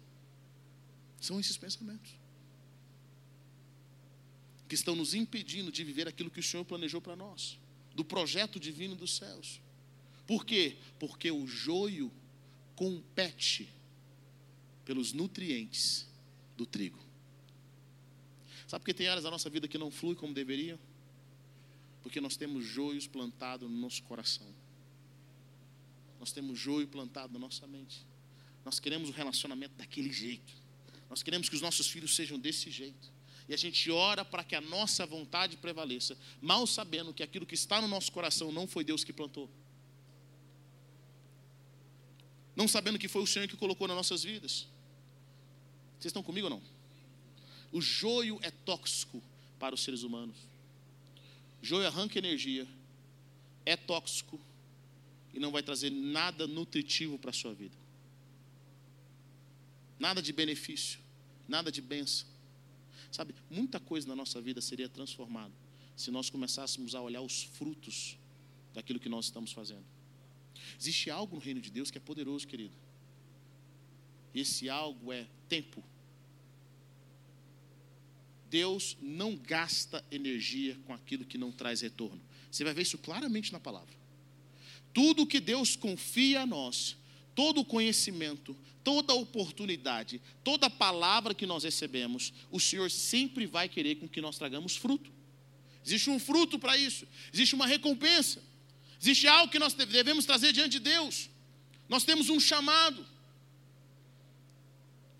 [1.21, 2.18] São esses pensamentos
[4.69, 7.59] que estão nos impedindo de viver aquilo que o Senhor planejou para nós,
[7.95, 9.61] do projeto divino dos céus.
[10.27, 10.77] Por quê?
[10.99, 12.13] Porque o joio
[12.77, 13.69] compete
[14.85, 16.07] pelos nutrientes
[16.57, 16.99] do trigo.
[18.67, 20.79] Sabe por que tem áreas da nossa vida que não fluem como deveriam?
[22.03, 24.47] Porque nós temos joios plantados no nosso coração.
[26.21, 28.07] Nós temos joio plantado na nossa mente.
[28.65, 30.53] Nós queremos um relacionamento daquele jeito.
[31.09, 33.18] Nós queremos que os nossos filhos sejam desse jeito.
[33.49, 37.55] E a gente ora para que a nossa vontade prevaleça, mal sabendo que aquilo que
[37.55, 39.49] está no nosso coração não foi Deus que plantou.
[42.55, 44.67] Não sabendo que foi o Senhor que colocou nas nossas vidas.
[45.99, 46.63] Vocês estão comigo ou não?
[47.73, 49.23] O joio é tóxico
[49.59, 50.37] para os seres humanos.
[51.63, 52.69] O joio arranca energia,
[53.65, 54.39] é tóxico
[55.33, 57.77] e não vai trazer nada nutritivo para a sua vida.
[59.99, 61.01] Nada de benefício,
[61.49, 62.27] nada de bênção.
[63.11, 65.53] Sabe, muita coisa na nossa vida seria transformada
[65.97, 68.17] se nós começássemos a olhar os frutos
[68.73, 69.85] daquilo que nós estamos fazendo.
[70.79, 72.77] Existe algo no reino de Deus que é poderoso, querido.
[74.33, 75.83] E esse algo é tempo.
[78.49, 82.21] Deus não gasta energia com aquilo que não traz retorno.
[82.51, 83.95] Você vai ver isso claramente na palavra.
[84.95, 86.97] Tudo que Deus confia a nós,
[87.39, 93.95] todo o conhecimento, toda oportunidade, toda palavra que nós recebemos, o Senhor sempre vai querer
[93.95, 95.09] com que nós tragamos fruto.
[95.87, 98.43] Existe um fruto para isso, existe uma recompensa,
[99.01, 101.31] existe algo que nós devemos trazer diante de Deus.
[101.89, 103.07] Nós temos um chamado.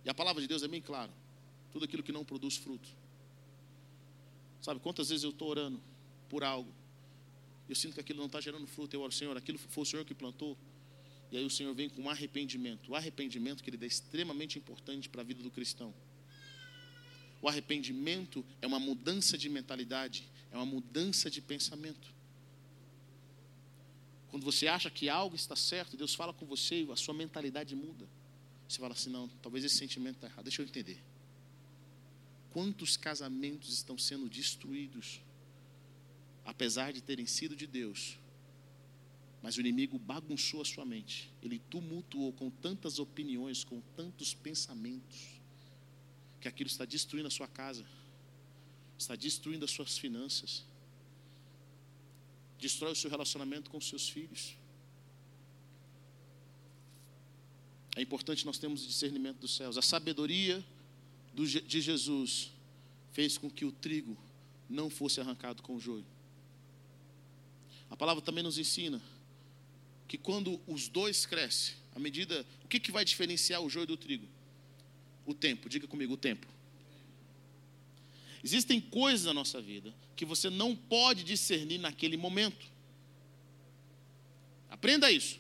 [0.05, 1.15] E a palavra de Deus é bem clara:
[1.73, 2.89] tudo aquilo que não produz fruto
[4.61, 5.81] Sabe quantas vezes eu estou orando
[6.29, 6.75] por algo?
[7.69, 8.97] Eu sinto que aquilo não está gerando fruto.
[8.97, 10.59] Eu oro, Senhor, aquilo foi o Senhor que plantou.
[11.31, 12.91] E aí o Senhor vem com arrependimento.
[12.91, 15.95] O arrependimento, que ele é extremamente importante para a vida do cristão.
[17.41, 22.13] O arrependimento é uma mudança de mentalidade, é uma mudança de pensamento.
[24.31, 27.75] Quando você acha que algo está certo, Deus fala com você e a sua mentalidade
[27.75, 28.07] muda.
[28.69, 30.45] Você fala assim: não, talvez esse sentimento está errado.
[30.45, 31.03] Deixa eu entender.
[32.51, 35.21] Quantos casamentos estão sendo destruídos,
[36.45, 38.19] apesar de terem sido de Deus,
[39.43, 45.41] mas o inimigo bagunçou a sua mente, ele tumultuou com tantas opiniões, com tantos pensamentos,
[46.41, 47.85] que aquilo está destruindo a sua casa,
[48.99, 50.65] está destruindo as suas finanças,
[52.59, 54.57] destrói o seu relacionamento com os seus filhos.
[57.97, 60.65] É importante nós termos o discernimento dos céus, a sabedoria
[61.35, 62.53] de Jesus
[63.13, 64.17] fez com que o trigo
[64.69, 66.07] não fosse arrancado com o joio.
[67.91, 69.01] A palavra também nos ensina
[70.09, 72.47] que quando os dois crescem, à medida.
[72.65, 74.27] O que, que vai diferenciar o joio do trigo?
[75.27, 76.47] O tempo, diga comigo, o tempo.
[78.43, 82.67] Existem coisas na nossa vida que você não pode discernir naquele momento.
[84.71, 85.39] Aprenda isso.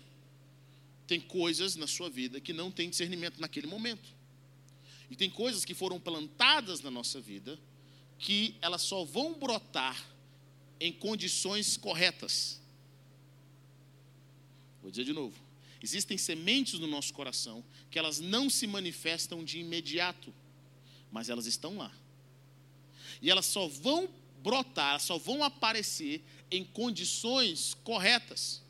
[1.06, 4.12] Tem coisas na sua vida que não tem discernimento naquele momento.
[5.08, 7.58] E tem coisas que foram plantadas na nossa vida
[8.18, 10.04] que elas só vão brotar
[10.80, 12.60] em condições corretas.
[14.88, 15.38] Vou dizer de novo.
[15.82, 20.32] Existem sementes no nosso coração que elas não se manifestam de imediato,
[21.12, 21.94] mas elas estão lá.
[23.20, 24.08] E elas só vão
[24.42, 28.62] brotar, só vão aparecer em condições corretas,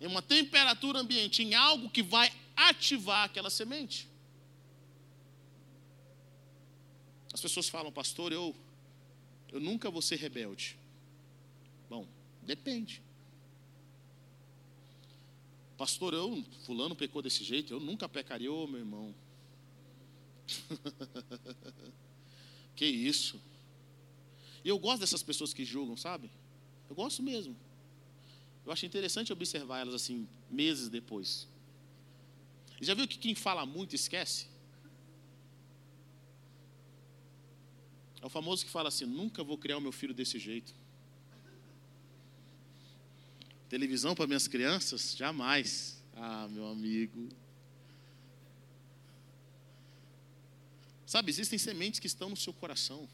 [0.00, 4.08] em uma temperatura ambiente, em algo que vai ativar aquela semente.
[7.30, 8.56] As pessoas falam, pastor, eu,
[9.52, 10.78] eu nunca vou ser rebelde.
[11.90, 12.08] Bom,
[12.42, 13.04] depende.
[15.76, 19.14] Pastor, eu, fulano pecou desse jeito, eu nunca pecaria, ô oh, meu irmão.
[22.74, 23.40] que isso?
[24.64, 26.30] E eu gosto dessas pessoas que julgam, sabe?
[26.88, 27.54] Eu gosto mesmo.
[28.64, 31.46] Eu acho interessante observar elas assim, meses depois.
[32.80, 34.48] Já viu que quem fala muito esquece?
[38.20, 40.74] É o famoso que fala assim: nunca vou criar o meu filho desse jeito.
[43.68, 45.16] Televisão para minhas crianças?
[45.16, 46.02] Jamais.
[46.14, 47.28] Ah, meu amigo.
[51.04, 53.08] Sabe, existem sementes que estão no seu coração.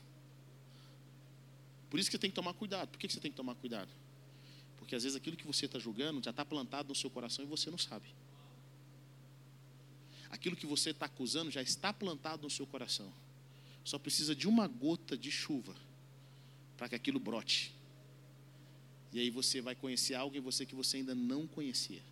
[1.90, 2.88] Por isso que você tem que tomar cuidado.
[2.88, 3.90] Por que você tem que tomar cuidado?
[4.78, 7.48] Porque às vezes aquilo que você está julgando já está plantado no seu coração e
[7.48, 8.08] você não sabe.
[10.30, 13.12] Aquilo que você está acusando já está plantado no seu coração.
[13.84, 15.74] Só precisa de uma gota de chuva
[16.76, 17.74] para que aquilo brote.
[19.12, 22.02] E aí você vai conhecer algo em você que você ainda não conhecia.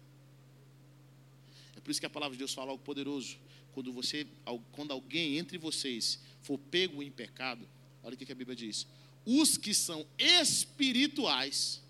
[1.76, 3.38] É por isso que a palavra de Deus fala algo poderoso.
[3.72, 4.26] Quando você,
[4.72, 7.66] quando alguém entre vocês for pego em pecado,
[8.02, 8.86] olha o que a Bíblia diz:
[9.24, 11.82] os que são espirituais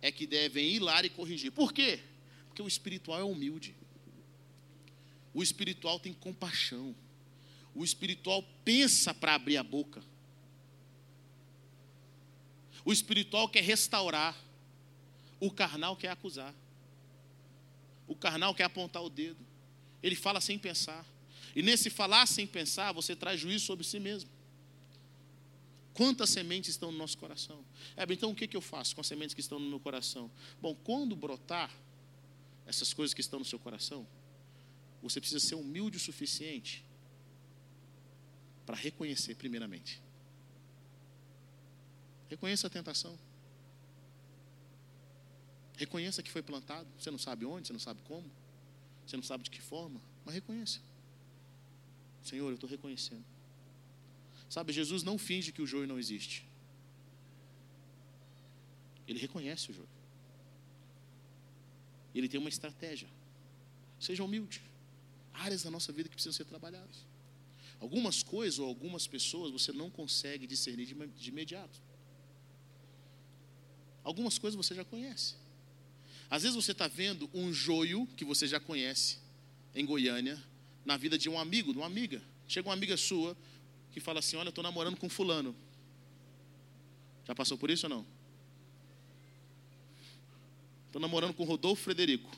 [0.00, 1.52] é que devem ir lá e corrigir.
[1.52, 2.00] Por quê?
[2.46, 3.74] Porque o espiritual é humilde.
[5.34, 6.94] O espiritual tem compaixão.
[7.74, 10.02] O espiritual pensa para abrir a boca.
[12.88, 14.34] O espiritual quer restaurar.
[15.38, 16.54] O carnal quer acusar.
[18.06, 19.44] O carnal quer apontar o dedo.
[20.02, 21.04] Ele fala sem pensar.
[21.54, 24.30] E nesse falar sem pensar, você traz juízo sobre si mesmo.
[25.92, 27.62] Quantas sementes estão no nosso coração?
[27.94, 30.30] É, então o que, eu faço com as sementes que estão no meu coração?
[30.58, 31.70] Bom, quando brotar
[32.64, 34.08] essas coisas que estão no seu coração,
[35.02, 36.82] você precisa ser humilde o suficiente
[38.64, 40.07] para reconhecer, primeiramente.
[42.28, 43.18] Reconheça a tentação.
[45.76, 46.88] Reconheça que foi plantado.
[46.98, 48.30] Você não sabe onde, você não sabe como,
[49.06, 50.80] você não sabe de que forma, mas reconheça.
[52.22, 53.24] Senhor, eu estou reconhecendo.
[54.50, 56.46] Sabe, Jesus não finge que o joio não existe.
[59.06, 59.88] Ele reconhece o joio.
[62.14, 63.08] Ele tem uma estratégia.
[64.00, 64.62] Seja humilde.
[65.32, 67.06] Áreas da nossa vida que precisam ser trabalhadas.
[67.80, 71.80] Algumas coisas ou algumas pessoas você não consegue discernir de imediato.
[74.02, 75.34] Algumas coisas você já conhece.
[76.30, 79.18] Às vezes você está vendo um joio que você já conhece
[79.74, 80.42] em Goiânia,
[80.84, 82.22] na vida de um amigo, de uma amiga.
[82.46, 83.36] Chega uma amiga sua
[83.92, 85.54] que fala assim: Olha, estou namorando com Fulano.
[87.26, 88.06] Já passou por isso ou não?
[90.86, 92.30] Estou namorando com Rodolfo Frederico.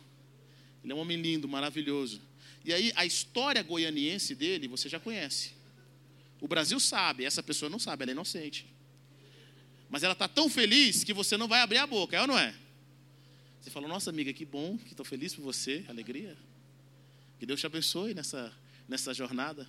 [0.82, 2.20] Ele é um homem lindo, maravilhoso.
[2.64, 5.52] E aí a história goianiense dele você já conhece.
[6.40, 8.66] O Brasil sabe, essa pessoa não sabe, ela é inocente.
[9.90, 12.38] Mas ela está tão feliz que você não vai abrir a boca, é ou não
[12.38, 12.54] é?
[13.60, 16.36] Você falou, nossa amiga, que bom, que estou feliz por você, alegria.
[17.38, 18.52] Que Deus te abençoe nessa,
[18.88, 19.68] nessa jornada.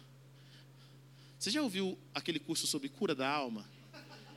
[1.40, 3.68] Você já ouviu aquele curso sobre cura da alma?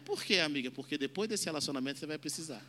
[0.07, 0.71] Por quê, amiga?
[0.71, 2.65] Porque depois desse relacionamento você vai precisar.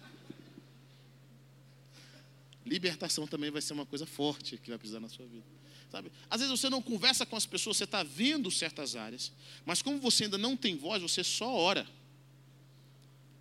[2.66, 5.46] Libertação também vai ser uma coisa forte que vai precisar na sua vida.
[5.90, 6.12] Sabe?
[6.30, 9.32] Às vezes você não conversa com as pessoas, você está vendo certas áreas,
[9.66, 11.88] mas como você ainda não tem voz, você só ora.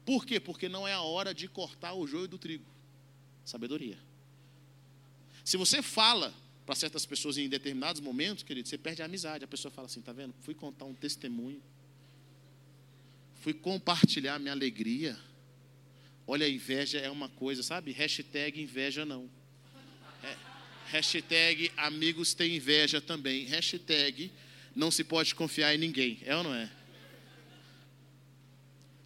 [0.04, 0.38] Por quê?
[0.38, 2.64] Porque não é a hora de cortar o joio do trigo.
[3.44, 3.98] Sabedoria.
[5.44, 6.34] Se você fala
[6.64, 9.44] para certas pessoas em determinados momentos, querido, você perde a amizade.
[9.44, 10.34] A pessoa fala assim: tá vendo?
[10.40, 11.62] Fui contar um testemunho,
[13.40, 15.18] fui compartilhar minha alegria.
[16.26, 17.92] Olha, inveja é uma coisa, sabe?
[17.92, 19.28] Hashtag inveja não.
[20.22, 20.36] É,
[20.86, 23.44] hashtag amigos têm inveja também.
[23.44, 24.32] Hashtag
[24.74, 26.18] não se pode confiar em ninguém.
[26.24, 26.70] É ou não é?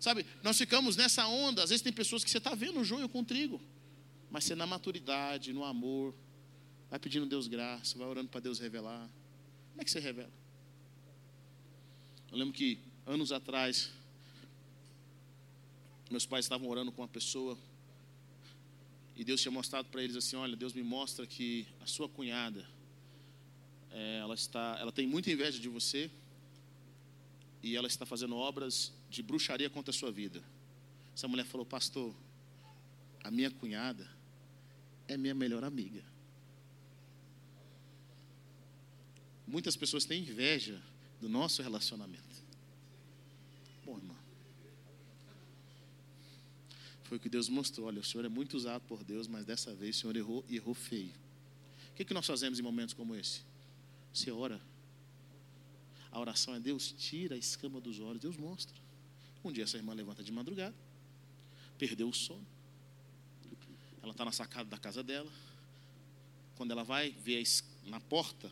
[0.00, 1.62] Sabe, nós ficamos nessa onda.
[1.62, 3.60] Às vezes tem pessoas que você está vendo o joio com trigo,
[4.30, 6.14] mas você na maturidade, no amor,
[6.88, 9.08] vai pedindo a Deus graça, vai orando para Deus revelar.
[9.70, 10.32] Como é que você revela?
[12.30, 13.90] Eu lembro que anos atrás,
[16.10, 17.58] meus pais estavam orando com uma pessoa
[19.16, 22.64] e Deus tinha mostrado para eles assim: olha, Deus me mostra que a sua cunhada,
[23.90, 26.08] é, ela está, ela tem muita inveja de você
[27.62, 30.42] e ela está fazendo obras de bruxaria contra a sua vida.
[31.14, 32.14] Essa mulher falou, pastor,
[33.24, 34.08] a minha cunhada
[35.06, 36.04] é minha melhor amiga.
[39.46, 40.80] Muitas pessoas têm inveja
[41.20, 42.22] do nosso relacionamento.
[43.84, 44.16] Bom, irmão.
[47.04, 47.86] Foi o que Deus mostrou.
[47.86, 50.56] Olha, o Senhor é muito usado por Deus, mas dessa vez o Senhor errou e
[50.56, 51.14] errou feio.
[51.90, 53.40] O que, que nós fazemos em momentos como esse?
[54.12, 54.60] Você ora.
[56.10, 58.76] A oração é Deus tira a escama dos olhos, Deus mostra.
[59.44, 60.74] Um dia essa irmã levanta de madrugada,
[61.78, 62.46] perdeu o sono.
[64.02, 65.30] Ela está na sacada da casa dela.
[66.56, 67.44] Quando ela vai ver
[67.84, 68.50] na porta,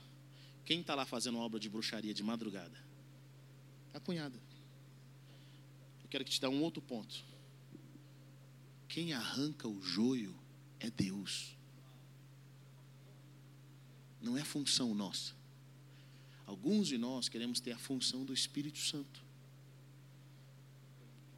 [0.64, 2.76] quem está lá fazendo obra de bruxaria de madrugada?
[3.94, 4.38] A cunhada.
[6.02, 7.24] Eu quero que te dê um outro ponto.
[8.88, 10.38] Quem arranca o joio
[10.78, 11.56] é Deus.
[14.20, 15.34] Não é função nossa.
[16.46, 19.20] Alguns de nós queremos ter a função do Espírito Santo.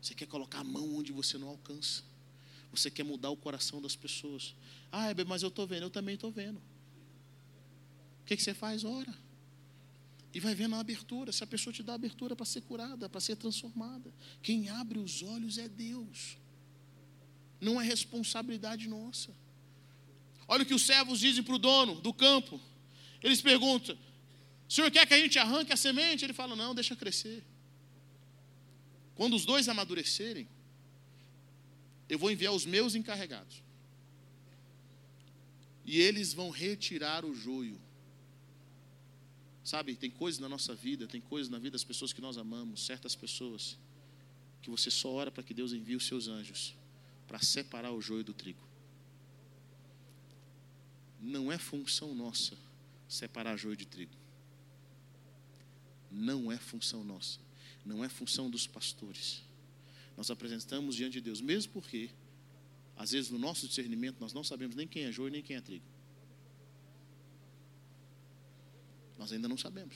[0.00, 2.02] Você quer colocar a mão onde você não alcança.
[2.70, 4.54] Você quer mudar o coração das pessoas.
[4.92, 6.58] Ah, mas eu estou vendo, eu também estou vendo.
[8.20, 8.84] O que, que você faz?
[8.84, 9.14] Ora.
[10.34, 11.32] E vai vendo a abertura.
[11.32, 14.12] Se a pessoa te dá abertura para ser curada, para ser transformada.
[14.42, 16.36] Quem abre os olhos é Deus.
[17.60, 19.34] Não é responsabilidade nossa.
[20.46, 22.60] Olha o que os servos dizem para o dono do campo.
[23.22, 23.96] Eles perguntam:
[24.68, 26.24] o senhor quer que a gente arranque a semente?
[26.24, 27.42] Ele fala: Não, deixa crescer.
[29.14, 30.46] Quando os dois amadurecerem,
[32.08, 33.62] eu vou enviar os meus encarregados.
[35.86, 37.80] E eles vão retirar o joio.
[39.64, 42.84] Sabe, tem coisas na nossa vida, tem coisas na vida das pessoas que nós amamos,
[42.84, 43.76] certas pessoas,
[44.62, 46.74] que você só ora para que Deus envie os seus anjos
[47.26, 48.66] para separar o joio do trigo.
[51.20, 52.56] Não é função nossa
[53.08, 54.27] separar joio de trigo
[56.10, 57.38] não é função nossa,
[57.84, 59.42] não é função dos pastores.
[60.16, 62.10] Nós apresentamos diante de Deus, mesmo porque,
[62.96, 65.60] às vezes, no nosso discernimento, nós não sabemos nem quem é joio nem quem é
[65.60, 65.84] trigo.
[69.16, 69.94] Nós ainda não sabemos.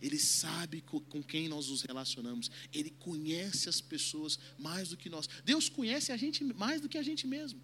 [0.00, 2.50] Ele sabe com quem nós nos relacionamos.
[2.72, 5.28] Ele conhece as pessoas mais do que nós.
[5.44, 7.60] Deus conhece a gente mais do que a gente mesmo.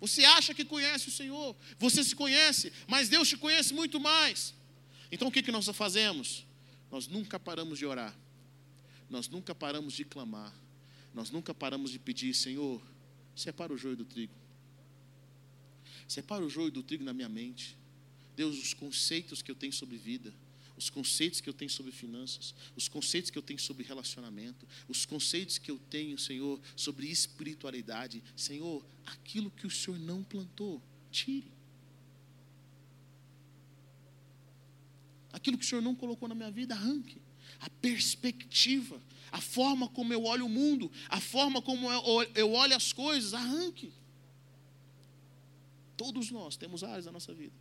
[0.00, 4.52] Você acha que conhece o Senhor, você se conhece, mas Deus te conhece muito mais.
[5.12, 6.44] Então o que, que nós fazemos?
[6.92, 8.14] Nós nunca paramos de orar,
[9.08, 10.54] nós nunca paramos de clamar,
[11.14, 12.82] nós nunca paramos de pedir, Senhor,
[13.34, 14.34] separa o joio do trigo,
[16.06, 17.78] separa o joio do trigo na minha mente,
[18.36, 20.34] Deus, os conceitos que eu tenho sobre vida,
[20.76, 25.06] os conceitos que eu tenho sobre finanças, os conceitos que eu tenho sobre relacionamento, os
[25.06, 28.22] conceitos que eu tenho, Senhor, sobre espiritualidade.
[28.36, 31.52] Senhor, aquilo que o Senhor não plantou, tire.
[35.32, 37.20] Aquilo que o Senhor não colocou na minha vida, arranque.
[37.60, 41.88] A perspectiva, a forma como eu olho o mundo, a forma como
[42.34, 43.92] eu olho as coisas, arranque.
[45.96, 47.54] Todos nós temos áreas da nossa vida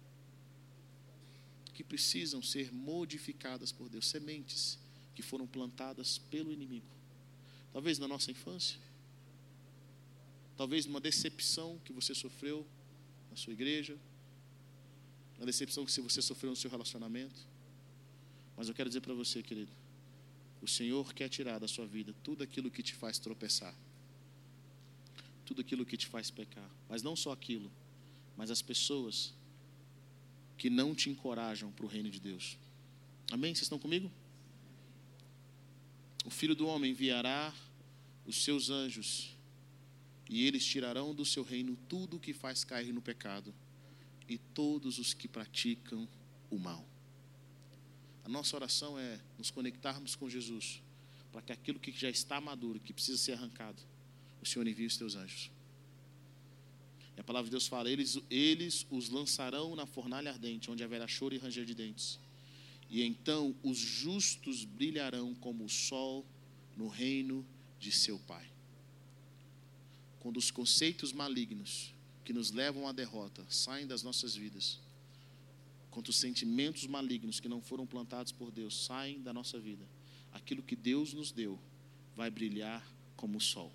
[1.74, 4.78] que precisam ser modificadas por Deus, sementes
[5.16, 6.86] que foram plantadas pelo inimigo.
[7.72, 8.80] Talvez na nossa infância,
[10.58, 12.68] talvez numa decepção que você sofreu
[13.30, 13.98] na sua igreja,
[15.38, 17.48] uma decepção que você sofreu no seu relacionamento,
[18.62, 19.72] mas eu quero dizer para você, querido,
[20.62, 23.76] o Senhor quer tirar da sua vida tudo aquilo que te faz tropeçar,
[25.44, 27.72] tudo aquilo que te faz pecar, mas não só aquilo,
[28.38, 29.34] mas as pessoas
[30.60, 32.56] que não te encorajam para o reino de Deus.
[33.32, 33.56] Amém?
[33.56, 34.12] Vocês estão comigo?
[36.24, 37.52] O filho do homem enviará
[38.28, 39.36] os seus anjos,
[40.30, 43.52] e eles tirarão do seu reino tudo o que faz cair no pecado,
[44.30, 46.08] e todos os que praticam
[46.52, 46.91] o mal.
[48.24, 50.82] A nossa oração é nos conectarmos com Jesus,
[51.32, 53.82] para que aquilo que já está maduro, que precisa ser arrancado,
[54.42, 55.52] o Senhor envie os teus anjos.
[57.16, 61.08] E a palavra de Deus fala: eles, eles os lançarão na fornalha ardente, onde haverá
[61.08, 62.20] choro e ranger de dentes.
[62.90, 66.26] E então os justos brilharão como o sol
[66.76, 67.46] no reino
[67.80, 68.46] de seu Pai.
[70.20, 71.94] Quando os conceitos malignos
[72.24, 74.80] que nos levam à derrota saem das nossas vidas,
[75.92, 79.86] quando os sentimentos malignos que não foram plantados por Deus saem da nossa vida,
[80.32, 81.60] aquilo que Deus nos deu
[82.16, 82.82] vai brilhar
[83.18, 83.72] como o sol.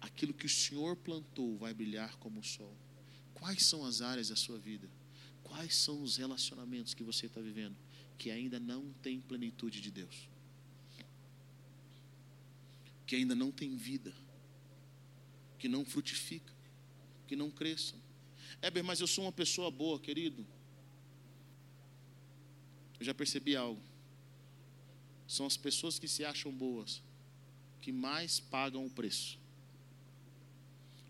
[0.00, 2.76] Aquilo que o Senhor plantou vai brilhar como o sol.
[3.32, 4.88] Quais são as áreas da sua vida?
[5.42, 7.76] Quais são os relacionamentos que você está vivendo
[8.18, 10.28] que ainda não tem plenitude de Deus?
[13.06, 14.14] Que ainda não tem vida,
[15.58, 16.52] que não frutifica,
[17.26, 17.98] que não cresçam.
[18.60, 20.46] Éber, mas eu sou uma pessoa boa, querido.
[22.98, 23.82] Eu já percebi algo.
[25.26, 27.02] São as pessoas que se acham boas
[27.84, 29.38] que mais pagam o preço.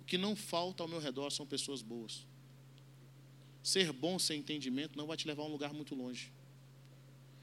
[0.01, 2.27] O que não falta ao meu redor são pessoas boas.
[3.63, 6.33] Ser bom sem entendimento não vai te levar a um lugar muito longe.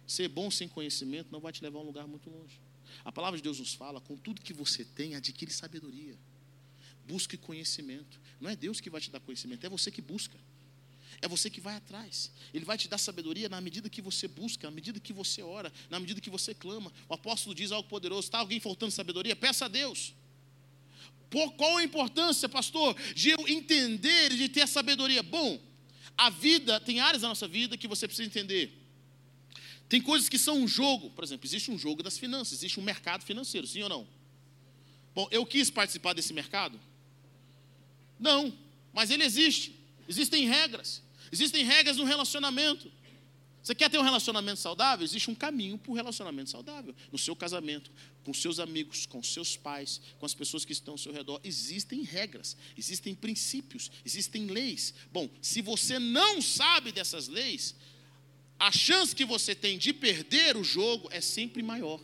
[0.06, 2.60] Ser bom sem conhecimento não vai te levar a um lugar muito longe.
[3.06, 6.20] A palavra de Deus nos fala: com tudo que você tem, adquire sabedoria.
[7.08, 8.20] Busque conhecimento.
[8.38, 10.38] Não é Deus que vai te dar conhecimento, é você que busca.
[11.22, 12.32] É você que vai atrás.
[12.54, 15.72] Ele vai te dar sabedoria na medida que você busca, na medida que você ora,
[15.90, 16.92] na medida que você clama.
[17.08, 19.36] O apóstolo diz algo poderoso: está alguém faltando sabedoria?
[19.36, 20.14] Peça a Deus.
[21.30, 25.24] Por qual a importância, pastor, de eu entender e de ter a sabedoria?
[25.24, 25.62] Bom,
[26.18, 28.78] a vida, tem áreas da nossa vida que você precisa entender.
[29.88, 32.84] Tem coisas que são um jogo, por exemplo, existe um jogo das finanças, existe um
[32.84, 34.08] mercado financeiro, sim ou não?
[35.14, 36.80] Bom, eu quis participar desse mercado?
[38.20, 38.54] Não,
[38.94, 39.76] mas ele existe.
[40.08, 41.02] Existem regras.
[41.32, 42.92] Existem regras no relacionamento.
[43.64, 45.06] Você quer ter um relacionamento saudável?
[45.06, 46.96] Existe um caminho para o relacionamento saudável.
[47.12, 47.92] No seu casamento,
[48.24, 51.40] com seus amigos, com seus pais, com as pessoas que estão ao seu redor.
[51.44, 54.96] Existem regras, existem princípios, existem leis.
[55.12, 57.76] Bom, se você não sabe dessas leis,
[58.58, 62.00] a chance que você tem de perder o jogo é sempre maior.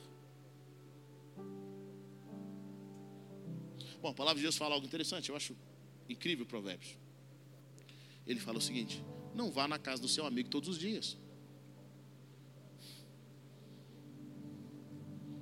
[3.99, 5.57] Bom, a palavra de Deus fala algo interessante, eu acho
[6.07, 6.95] incrível o Provérbios.
[8.27, 9.03] Ele fala o seguinte:
[9.37, 11.15] não vá na casa do seu amigo todos os dias.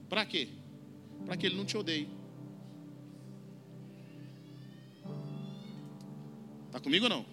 [0.09, 0.49] Para quê?
[1.25, 2.07] Para que ele não te odeie.
[6.67, 7.25] Está comigo ou não?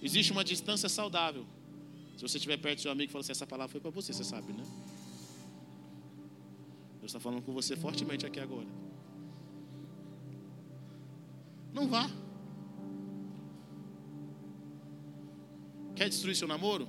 [0.00, 1.44] Existe uma distância saudável.
[2.16, 4.12] Se você estiver perto do seu amigo e falar assim, essa palavra foi para você,
[4.12, 4.64] você sabe, né?
[7.00, 8.68] Deus está falando com você fortemente aqui agora.
[11.72, 12.08] Não vá.
[15.98, 16.86] Quer destruir seu namoro?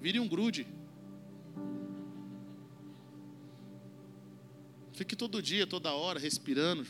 [0.00, 0.66] Vire um grude.
[4.94, 6.86] Fique todo dia, toda hora, respirando.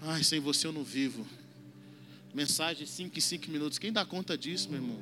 [0.00, 1.26] Ai, sem você eu não vivo.
[2.32, 3.76] Mensagem 5 em 5 minutos.
[3.76, 4.98] Quem dá conta disso, meu irmão?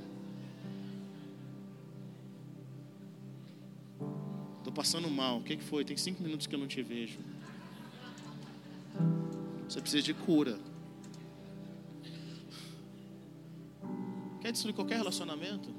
[4.56, 5.40] Estou passando mal.
[5.40, 5.84] O que, que foi?
[5.84, 7.18] Tem 5 minutos que eu não te vejo.
[9.68, 10.58] Você precisa de cura.
[14.52, 15.74] Quer destruir qualquer relacionamento?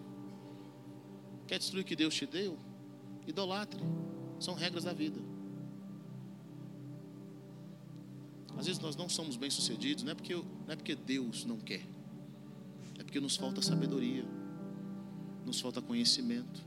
[1.46, 2.58] Quer destruir o que Deus te deu?
[3.28, 3.80] Idolatre.
[4.40, 5.22] São regras da vida.
[8.58, 11.86] Às vezes nós não somos bem-sucedidos, não, é porque, não é porque Deus não quer,
[12.98, 14.26] é porque nos falta sabedoria,
[15.46, 16.62] nos falta conhecimento,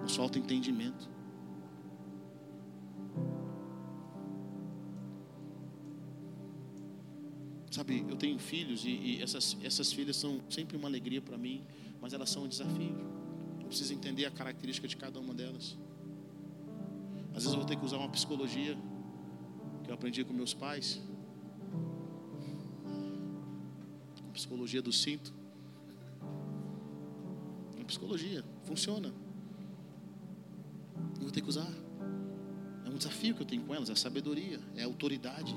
[0.00, 1.15] nos falta entendimento.
[7.76, 11.62] Sabe, eu tenho filhos e, e essas, essas filhas são sempre uma alegria para mim,
[12.00, 12.96] mas elas são um desafio.
[13.60, 15.76] Eu preciso entender a característica de cada uma delas.
[17.34, 18.78] Às vezes eu vou ter que usar uma psicologia
[19.84, 21.02] que eu aprendi com meus pais.
[24.22, 25.34] Uma psicologia do cinto.
[27.76, 29.12] Uma psicologia, funciona.
[31.16, 31.70] Eu vou ter que usar.
[32.86, 35.54] É um desafio que eu tenho com elas, é a sabedoria, é a autoridade.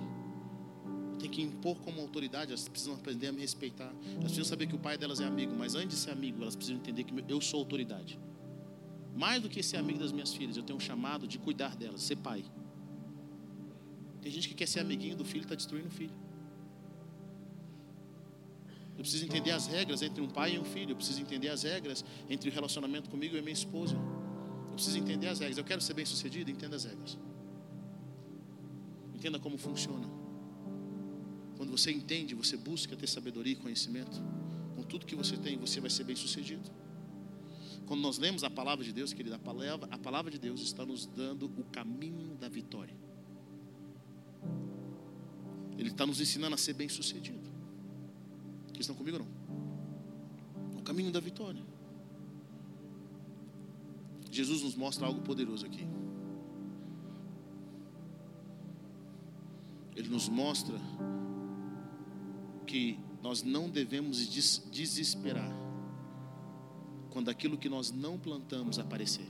[1.20, 3.94] Tem que impor como autoridade, elas precisam aprender a me respeitar.
[4.12, 6.56] Elas precisam saber que o pai delas é amigo, mas antes de ser amigo, elas
[6.56, 8.18] precisam entender que eu sou autoridade.
[9.16, 12.02] Mais do que ser amigo das minhas filhas, eu tenho um chamado de cuidar delas,
[12.04, 12.44] ser pai.
[14.22, 16.14] Tem gente que quer ser amiguinho do filho e está destruindo o filho.
[18.98, 20.92] Eu preciso entender as regras entre um pai e um filho.
[20.92, 23.96] Eu preciso entender as regras entre o relacionamento comigo e minha esposa.
[23.96, 25.58] Eu preciso entender as regras.
[25.58, 27.18] Eu quero ser bem sucedido, entenda as regras.
[29.16, 30.19] Entenda como funciona.
[31.60, 34.18] Quando você entende, você busca ter sabedoria e conhecimento.
[34.78, 36.72] Com tudo que você tem, você vai ser bem sucedido.
[37.86, 40.86] Quando nós lemos a palavra de Deus, querida, a palavra, a palavra de Deus está
[40.86, 42.96] nos dando o caminho da vitória.
[45.78, 47.50] Ele está nos ensinando a ser bem sucedido.
[48.68, 49.28] Vocês estão comigo não?
[50.80, 51.62] O caminho da vitória.
[54.32, 55.86] Jesus nos mostra algo poderoso aqui.
[59.94, 60.80] Ele nos mostra
[62.70, 64.30] que nós não devemos
[64.72, 65.52] desesperar
[67.10, 69.26] quando aquilo que nós não plantamos aparecer.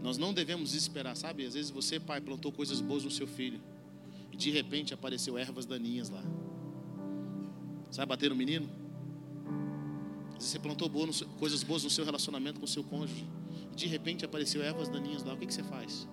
[0.00, 1.44] Nós não devemos esperar, sabe?
[1.44, 3.60] Às vezes você, pai, plantou coisas boas no seu filho
[4.30, 6.22] e de repente apareceu ervas daninhas lá.
[7.90, 8.70] Sabe bater no menino?
[10.28, 13.26] Às vezes você plantou boas, coisas boas no seu relacionamento com o seu cônjuge
[13.72, 15.34] e de repente apareceu ervas daninhas lá.
[15.34, 16.06] O que, que você faz?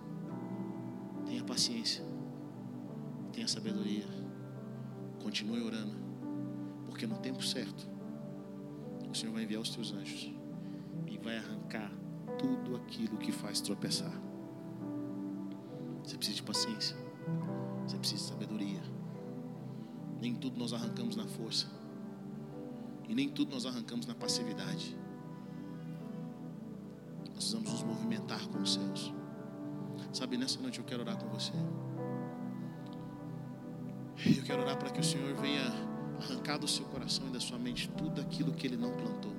[1.28, 2.04] Tenha paciência,
[3.40, 4.04] tenha sabedoria,
[5.24, 5.96] continue orando,
[6.86, 7.88] porque no tempo certo
[9.10, 10.30] o Senhor vai enviar os teus anjos
[11.08, 11.90] e vai arrancar
[12.38, 14.12] tudo aquilo que faz tropeçar.
[16.04, 16.98] Você precisa de paciência.
[17.88, 18.82] Você precisa de sabedoria.
[20.20, 21.68] Nem tudo nós arrancamos na força.
[23.08, 24.98] E nem tudo nós arrancamos na passividade.
[27.20, 29.14] Nós precisamos nos movimentar com os céus.
[30.12, 31.54] Sabe, nessa noite eu quero orar com você.
[34.26, 35.64] Eu quero orar para que o Senhor venha
[36.22, 39.32] arrancar do seu coração e da sua mente tudo aquilo que Ele não plantou.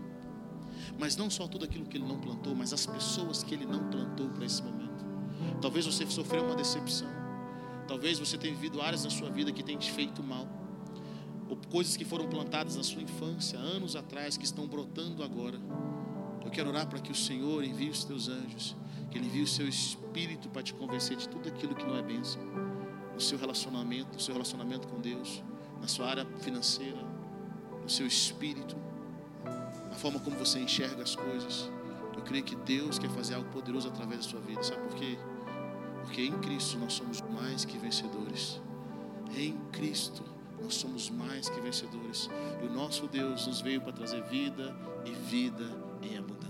[0.98, 3.90] Mas não só tudo aquilo que Ele não plantou, mas as pessoas que Ele não
[3.90, 5.04] plantou para esse momento.
[5.60, 7.08] Talvez você sofreu uma decepção.
[7.86, 10.48] Talvez você tenha vivido áreas na sua vida que tem te feito mal.
[11.48, 15.60] Ou coisas que foram plantadas na sua infância, anos atrás, que estão brotando agora.
[16.42, 18.76] Eu quero orar para que o Senhor envie os teus anjos,
[19.10, 22.02] que Ele envie o seu espírito para te convencer de tudo aquilo que não é
[22.02, 22.40] bênção.
[23.20, 25.42] Seu relacionamento, seu relacionamento com Deus,
[25.80, 26.98] na sua área financeira,
[27.82, 28.76] no seu espírito,
[29.88, 31.70] na forma como você enxerga as coisas.
[32.16, 34.62] Eu creio que Deus quer fazer algo poderoso através da sua vida.
[34.62, 35.18] Sabe por quê?
[36.02, 38.60] Porque em Cristo nós somos mais que vencedores.
[39.36, 40.22] Em Cristo
[40.62, 42.28] nós somos mais que vencedores.
[42.62, 45.70] E o nosso Deus nos veio para trazer vida e vida
[46.02, 46.49] em abundância.